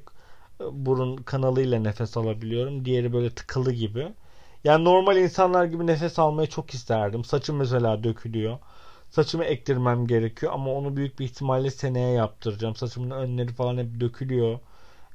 burun 0.72 1.18
kanalıyla 1.18 1.80
nefes 1.80 2.18
alabiliyorum. 2.18 2.86
Diğeri 2.86 3.14
böyle 3.14 3.30
tıkalı 3.30 3.74
gibi. 3.74 4.14
Yani 4.64 4.86
normal 4.86 5.18
insanlar 5.18 5.66
gibi 5.66 5.88
nefes 5.88 6.20
almayı 6.20 6.50
çok 6.50 6.74
isterdim. 6.74 7.24
Saçım 7.24 7.58
mesela 7.58 8.04
dökülüyor. 8.04 8.58
Saçımı 9.10 9.44
ektirmem 9.44 10.08
gerekiyor 10.08 10.54
ama 10.54 10.72
onu 10.72 10.96
büyük 10.98 11.20
bir 11.20 11.26
ihtimalle 11.26 11.72
seneye 11.72 12.12
yaptıracağım. 12.14 12.76
Saçımın 12.76 13.12
önleri 13.12 13.54
falan 13.54 13.78
hep 13.78 14.00
dökülüyor. 14.00 14.60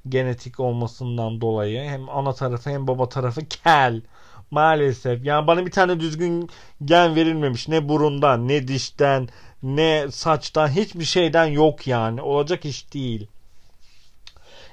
Genetik 0.08 0.60
olmasından 0.60 1.40
dolayı. 1.40 1.80
Hem 1.82 2.08
ana 2.10 2.32
tarafı 2.34 2.70
hem 2.70 2.86
baba 2.86 3.08
tarafı 3.08 3.40
kel. 3.46 4.02
Maalesef. 4.50 5.24
Yani 5.24 5.46
bana 5.46 5.66
bir 5.66 5.70
tane 5.70 6.00
düzgün 6.00 6.50
gen 6.84 7.14
verilmemiş. 7.16 7.68
Ne 7.68 7.88
burundan, 7.88 8.48
ne 8.48 8.68
dişten, 8.68 9.28
ne 9.62 10.06
saçtan, 10.10 10.68
hiçbir 10.68 11.04
şeyden 11.04 11.46
yok 11.46 11.86
yani. 11.86 12.22
Olacak 12.22 12.64
iş 12.64 12.94
değil. 12.94 13.26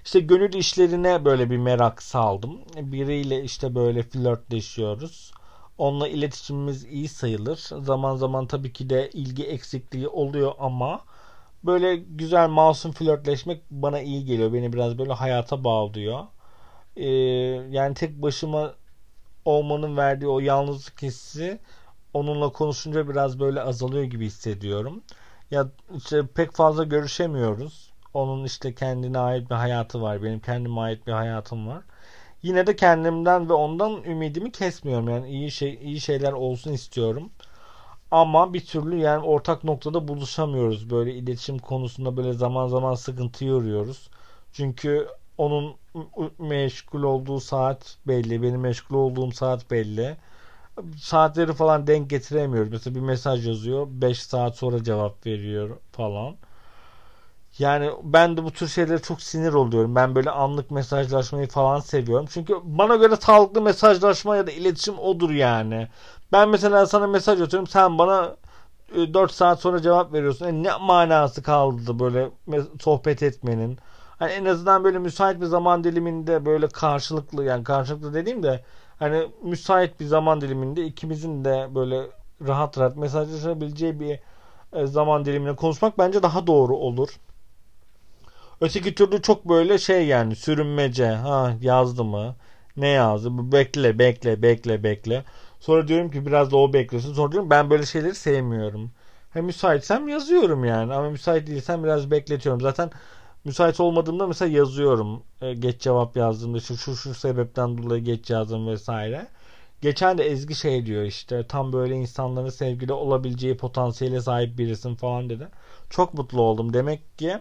İşte 0.05 0.19
gönül 0.19 0.53
işlerine 0.53 1.25
böyle 1.25 1.49
bir 1.49 1.57
merak 1.57 2.03
saldım. 2.03 2.59
Biriyle 2.75 3.43
işte 3.43 3.75
böyle 3.75 4.03
flörtleşiyoruz. 4.03 5.31
Onunla 5.77 6.07
iletişimimiz 6.07 6.83
iyi 6.85 7.07
sayılır. 7.07 7.57
Zaman 7.57 8.15
zaman 8.15 8.47
tabii 8.47 8.73
ki 8.73 8.89
de 8.89 9.09
ilgi 9.13 9.43
eksikliği 9.43 10.07
oluyor 10.07 10.51
ama 10.59 11.01
böyle 11.63 11.95
güzel 11.95 12.49
masum 12.49 12.91
flörtleşmek 12.91 13.61
bana 13.71 14.01
iyi 14.01 14.25
geliyor. 14.25 14.53
Beni 14.53 14.73
biraz 14.73 14.97
böyle 14.97 15.13
hayata 15.13 15.63
bağlıyor. 15.63 16.23
Ee, 16.95 17.05
yani 17.71 17.93
tek 17.93 18.21
başıma 18.21 18.73
olmanın 19.47 19.97
verdiği 19.97 20.27
o 20.27 20.39
yalnızlık 20.39 21.01
hissi 21.01 21.59
onunla 22.13 22.49
konuşunca 22.51 23.09
biraz 23.09 23.39
böyle 23.39 23.61
azalıyor 23.61 24.03
gibi 24.03 24.25
hissediyorum. 24.25 25.03
Ya 25.51 25.67
işte 25.97 26.27
pek 26.35 26.53
fazla 26.53 26.83
görüşemiyoruz. 26.83 27.93
Onun 28.13 28.45
işte 28.45 28.75
kendine 28.75 29.19
ait 29.19 29.49
bir 29.49 29.55
hayatı 29.55 30.01
var. 30.01 30.23
Benim 30.23 30.39
kendime 30.39 30.81
ait 30.81 31.07
bir 31.07 31.11
hayatım 31.11 31.67
var. 31.67 31.83
Yine 32.43 32.67
de 32.67 32.75
kendimden 32.75 33.49
ve 33.49 33.53
ondan 33.53 34.03
ümidimi 34.03 34.51
kesmiyorum. 34.51 35.09
Yani 35.09 35.29
iyi 35.29 35.51
şey 35.51 35.79
iyi 35.81 36.01
şeyler 36.01 36.33
olsun 36.33 36.73
istiyorum. 36.73 37.31
Ama 38.11 38.53
bir 38.53 38.65
türlü 38.65 38.97
yani 38.97 39.25
ortak 39.25 39.63
noktada 39.63 40.07
buluşamıyoruz. 40.07 40.89
Böyle 40.89 41.13
iletişim 41.13 41.59
konusunda 41.59 42.17
böyle 42.17 42.33
zaman 42.33 42.67
zaman 42.67 42.95
sıkıntı 42.95 43.45
yoruyoruz. 43.45 44.09
Çünkü 44.53 45.07
onun 45.37 45.75
meşgul 46.39 47.03
olduğu 47.03 47.39
saat 47.39 47.97
belli. 48.07 48.41
Benim 48.41 48.61
meşgul 48.61 48.95
olduğum 48.95 49.31
saat 49.31 49.71
belli. 49.71 50.17
Saatleri 50.97 51.53
falan 51.53 51.87
denk 51.87 52.09
getiremiyoruz. 52.09 52.71
Mesela 52.71 52.95
bir 52.95 53.01
mesaj 53.01 53.47
yazıyor. 53.47 53.87
5 53.89 54.23
saat 54.23 54.57
sonra 54.57 54.83
cevap 54.83 55.25
veriyor 55.25 55.77
falan. 55.91 56.35
Yani 57.59 57.91
ben 58.03 58.37
de 58.37 58.43
bu 58.43 58.51
tür 58.51 58.67
şeylere 58.67 58.99
çok 59.01 59.21
sinir 59.21 59.53
oluyorum. 59.53 59.95
Ben 59.95 60.15
böyle 60.15 60.29
anlık 60.31 60.71
mesajlaşmayı 60.71 61.47
falan 61.47 61.79
seviyorum. 61.79 62.25
Çünkü 62.29 62.55
bana 62.63 62.95
göre 62.95 63.15
sağlıklı 63.15 63.61
mesajlaşma 63.61 64.37
ya 64.37 64.47
da 64.47 64.51
iletişim 64.51 64.99
odur 64.99 65.29
yani. 65.31 65.87
Ben 66.31 66.49
mesela 66.49 66.85
sana 66.85 67.07
mesaj 67.07 67.41
atıyorum. 67.41 67.67
Sen 67.67 67.97
bana 67.97 68.35
4 69.13 69.31
e, 69.31 69.33
saat 69.33 69.59
sonra 69.59 69.81
cevap 69.81 70.13
veriyorsun. 70.13 70.45
Yani 70.45 70.63
ne 70.63 70.77
manası 70.81 71.43
kaldı 71.43 71.99
böyle 71.99 72.29
sohbet 72.81 73.23
etmenin? 73.23 73.79
Hani 74.19 74.31
en 74.31 74.45
azından 74.45 74.83
böyle 74.83 74.99
müsait 74.99 75.41
bir 75.41 75.45
zaman 75.45 75.83
diliminde 75.83 76.45
böyle 76.45 76.67
karşılıklı 76.67 77.43
yani 77.43 77.63
karşılıklı 77.63 78.13
dediğim 78.13 78.43
de 78.43 78.63
hani 78.99 79.27
müsait 79.43 79.99
bir 79.99 80.05
zaman 80.05 80.41
diliminde 80.41 80.85
ikimizin 80.85 81.45
de 81.45 81.67
böyle 81.75 82.01
rahat 82.47 82.77
rahat 82.77 82.97
mesajlaşabileceği 82.97 83.99
bir 83.99 84.19
e, 84.73 84.87
zaman 84.87 85.25
dilimine 85.25 85.55
konuşmak 85.55 85.97
bence 85.97 86.23
daha 86.23 86.47
doğru 86.47 86.75
olur. 86.75 87.09
Öteki 88.61 88.95
türlü 88.95 89.21
çok 89.21 89.45
böyle 89.49 89.77
şey 89.77 90.07
yani 90.07 90.35
sürünmece. 90.35 91.07
Ha 91.07 91.53
yazdı 91.61 92.03
mı? 92.03 92.35
Ne 92.77 92.87
yazdı? 92.87 93.29
Bekle 93.51 93.99
bekle 93.99 94.41
bekle 94.41 94.83
bekle. 94.83 95.23
Sonra 95.59 95.87
diyorum 95.87 96.11
ki 96.11 96.25
biraz 96.25 96.51
da 96.51 96.57
o 96.57 96.73
beklesin. 96.73 97.13
Sonra 97.13 97.31
diyorum 97.31 97.49
ben 97.49 97.69
böyle 97.69 97.85
şeyleri 97.85 98.15
sevmiyorum. 98.15 98.91
Hem 99.29 99.45
müsaitsem 99.45 100.07
yazıyorum 100.07 100.65
yani. 100.65 100.93
Ama 100.93 101.09
müsait 101.09 101.47
değilsem 101.47 101.83
biraz 101.83 102.11
bekletiyorum. 102.11 102.61
Zaten 102.61 102.89
müsait 103.47 103.79
olmadığımda 103.79 104.27
mesela 104.27 104.57
yazıyorum. 104.57 105.23
E, 105.41 105.53
geç 105.53 105.81
cevap 105.81 106.17
yazdığımda 106.17 106.59
şu 106.59 106.77
şu 106.77 106.95
şu 106.95 107.13
sebepten 107.13 107.77
dolayı 107.77 108.03
geç 108.03 108.29
yazdım 108.29 108.67
vesaire. 108.67 109.27
Geçen 109.81 110.17
de 110.17 110.23
Ezgi 110.23 110.55
şey 110.55 110.85
diyor 110.85 111.03
işte 111.03 111.47
tam 111.47 111.73
böyle 111.73 111.95
insanların 111.95 112.49
sevgili 112.49 112.93
olabileceği 112.93 113.57
potansiyele 113.57 114.21
sahip 114.21 114.57
birisin 114.57 114.95
falan 114.95 115.29
dedi. 115.29 115.47
Çok 115.89 116.13
mutlu 116.13 116.41
oldum. 116.41 116.73
Demek 116.73 117.17
ki 117.17 117.39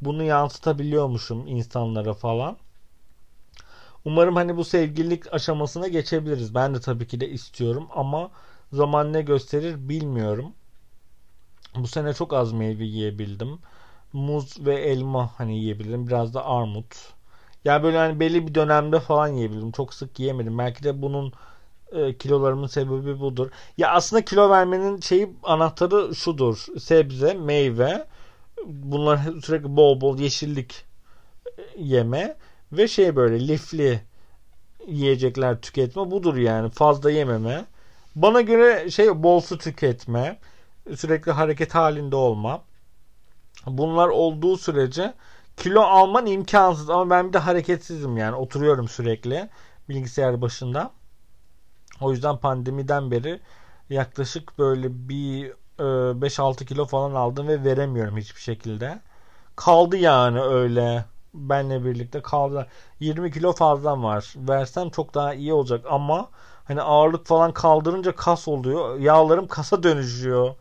bunu 0.00 0.22
yansıtabiliyormuşum 0.22 1.46
insanlara 1.46 2.14
falan. 2.14 2.56
Umarım 4.04 4.36
hani 4.36 4.56
bu 4.56 4.64
sevgililik 4.64 5.34
aşamasına 5.34 5.88
geçebiliriz. 5.88 6.54
Ben 6.54 6.74
de 6.74 6.80
tabii 6.80 7.06
ki 7.06 7.20
de 7.20 7.28
istiyorum 7.28 7.88
ama 7.94 8.30
zaman 8.72 9.12
ne 9.12 9.22
gösterir 9.22 9.88
bilmiyorum. 9.88 10.52
Bu 11.76 11.86
sene 11.86 12.14
çok 12.14 12.32
az 12.32 12.52
meyve 12.52 12.84
yiyebildim. 12.84 13.58
Muz 14.14 14.66
ve 14.66 14.74
elma 14.74 15.30
hani 15.38 15.58
yiyebildim. 15.58 16.06
Biraz 16.06 16.34
da 16.34 16.46
armut. 16.46 17.14
Yani 17.64 17.82
böyle 17.82 17.98
hani 17.98 18.20
belli 18.20 18.46
bir 18.48 18.54
dönemde 18.54 19.00
falan 19.00 19.28
yiyebildim. 19.28 19.72
Çok 19.72 19.94
sık 19.94 20.20
yiyemedim. 20.20 20.58
Belki 20.58 20.84
de 20.84 21.02
bunun 21.02 21.32
e, 21.92 22.16
kilolarımın 22.18 22.66
sebebi 22.66 23.20
budur. 23.20 23.50
Ya 23.78 23.90
aslında 23.90 24.24
kilo 24.24 24.50
vermenin 24.50 25.00
şeyi 25.00 25.30
anahtarı 25.42 26.14
şudur. 26.14 26.66
Sebze, 26.80 27.34
meyve 27.34 28.06
bunlar 28.66 29.20
sürekli 29.44 29.76
bol 29.76 30.00
bol 30.00 30.18
yeşillik 30.18 30.84
yeme 31.78 32.36
ve 32.72 32.88
şey 32.88 33.16
böyle 33.16 33.48
lifli 33.48 34.00
yiyecekler 34.86 35.60
tüketme 35.60 36.10
budur 36.10 36.36
yani 36.36 36.70
fazla 36.70 37.10
yememe. 37.10 37.64
Bana 38.16 38.40
göre 38.40 38.90
şey 38.90 39.22
bol 39.22 39.40
su 39.40 39.58
tüketme, 39.58 40.38
sürekli 40.96 41.32
hareket 41.32 41.74
halinde 41.74 42.16
olma. 42.16 42.62
Bunlar 43.66 44.08
olduğu 44.08 44.56
sürece 44.56 45.14
kilo 45.56 45.80
alman 45.80 46.26
imkansız 46.26 46.90
ama 46.90 47.10
ben 47.10 47.28
bir 47.28 47.32
de 47.32 47.38
hareketsizim 47.38 48.16
yani 48.16 48.36
oturuyorum 48.36 48.88
sürekli 48.88 49.48
bilgisayar 49.88 50.40
başında. 50.40 50.90
O 52.00 52.10
yüzden 52.12 52.36
pandemiden 52.36 53.10
beri 53.10 53.40
yaklaşık 53.90 54.58
böyle 54.58 55.08
bir 55.08 55.52
5-6 55.78 56.64
e, 56.64 56.66
kilo 56.66 56.86
falan 56.86 57.14
aldım 57.14 57.48
ve 57.48 57.64
veremiyorum 57.64 58.16
hiçbir 58.16 58.40
şekilde. 58.40 59.00
Kaldı 59.56 59.96
yani 59.96 60.40
öyle. 60.40 61.04
Benle 61.34 61.84
birlikte 61.84 62.22
kaldı. 62.22 62.66
20 63.00 63.32
kilo 63.32 63.52
fazlam 63.52 64.04
var. 64.04 64.34
Versem 64.36 64.90
çok 64.90 65.14
daha 65.14 65.34
iyi 65.34 65.52
olacak 65.52 65.84
ama 65.90 66.28
hani 66.64 66.82
ağırlık 66.82 67.26
falan 67.26 67.52
kaldırınca 67.52 68.16
kas 68.16 68.48
oluyor. 68.48 68.98
Yağlarım 68.98 69.48
kasa 69.48 69.82
dönüşüyor 69.82 70.54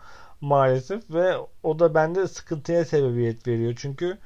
maalesef 0.43 1.09
ve 1.09 1.37
o 1.63 1.79
da 1.79 1.95
bende 1.95 2.27
sıkıntıya 2.27 2.85
sebebiyet 2.85 3.47
veriyor. 3.47 3.73
Çünkü 3.77 4.17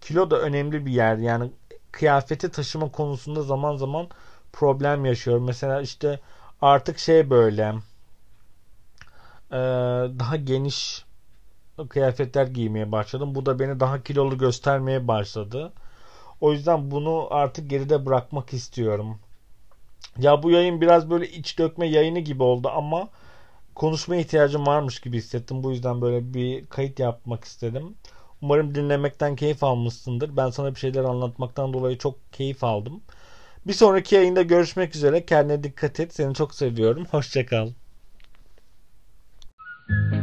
kilo 0.00 0.30
da 0.30 0.40
önemli 0.40 0.86
bir 0.86 0.92
yer. 0.92 1.16
Yani 1.16 1.50
kıyafeti 1.92 2.50
taşıma 2.50 2.92
konusunda 2.92 3.42
zaman 3.42 3.76
zaman 3.76 4.08
problem 4.52 5.04
yaşıyorum. 5.04 5.44
Mesela 5.44 5.82
işte 5.82 6.20
artık 6.62 6.98
şey 6.98 7.30
böyle 7.30 7.74
ee, 9.52 9.56
daha 10.18 10.36
geniş 10.36 11.04
kıyafetler 11.88 12.46
giymeye 12.46 12.92
başladım. 12.92 13.34
Bu 13.34 13.46
da 13.46 13.58
beni 13.58 13.80
daha 13.80 14.02
kilolu 14.02 14.38
göstermeye 14.38 15.08
başladı. 15.08 15.72
O 16.40 16.52
yüzden 16.52 16.90
bunu 16.90 17.28
artık 17.30 17.70
geride 17.70 18.06
bırakmak 18.06 18.52
istiyorum. 18.52 19.18
Ya 20.18 20.42
bu 20.42 20.50
yayın 20.50 20.80
biraz 20.80 21.10
böyle 21.10 21.28
iç 21.28 21.58
dökme 21.58 21.86
yayını 21.86 22.18
gibi 22.18 22.42
oldu 22.42 22.68
ama 22.68 23.08
konuşma 23.74 24.16
ihtiyacım 24.16 24.66
varmış 24.66 25.00
gibi 25.00 25.16
hissettim. 25.16 25.62
Bu 25.64 25.70
yüzden 25.70 26.00
böyle 26.02 26.34
bir 26.34 26.66
kayıt 26.66 26.98
yapmak 26.98 27.44
istedim. 27.44 27.96
Umarım 28.42 28.74
dinlemekten 28.74 29.36
keyif 29.36 29.64
almışsındır. 29.64 30.36
Ben 30.36 30.50
sana 30.50 30.74
bir 30.74 30.80
şeyler 30.80 31.04
anlatmaktan 31.04 31.72
dolayı 31.74 31.98
çok 31.98 32.32
keyif 32.32 32.64
aldım. 32.64 33.02
Bir 33.66 33.72
sonraki 33.72 34.14
yayında 34.14 34.42
görüşmek 34.42 34.96
üzere. 34.96 35.26
Kendine 35.26 35.62
dikkat 35.64 36.00
et. 36.00 36.14
Seni 36.14 36.34
çok 36.34 36.54
seviyorum. 36.54 37.04
Hoşçakal. 37.10 37.70
Müzik 39.88 40.21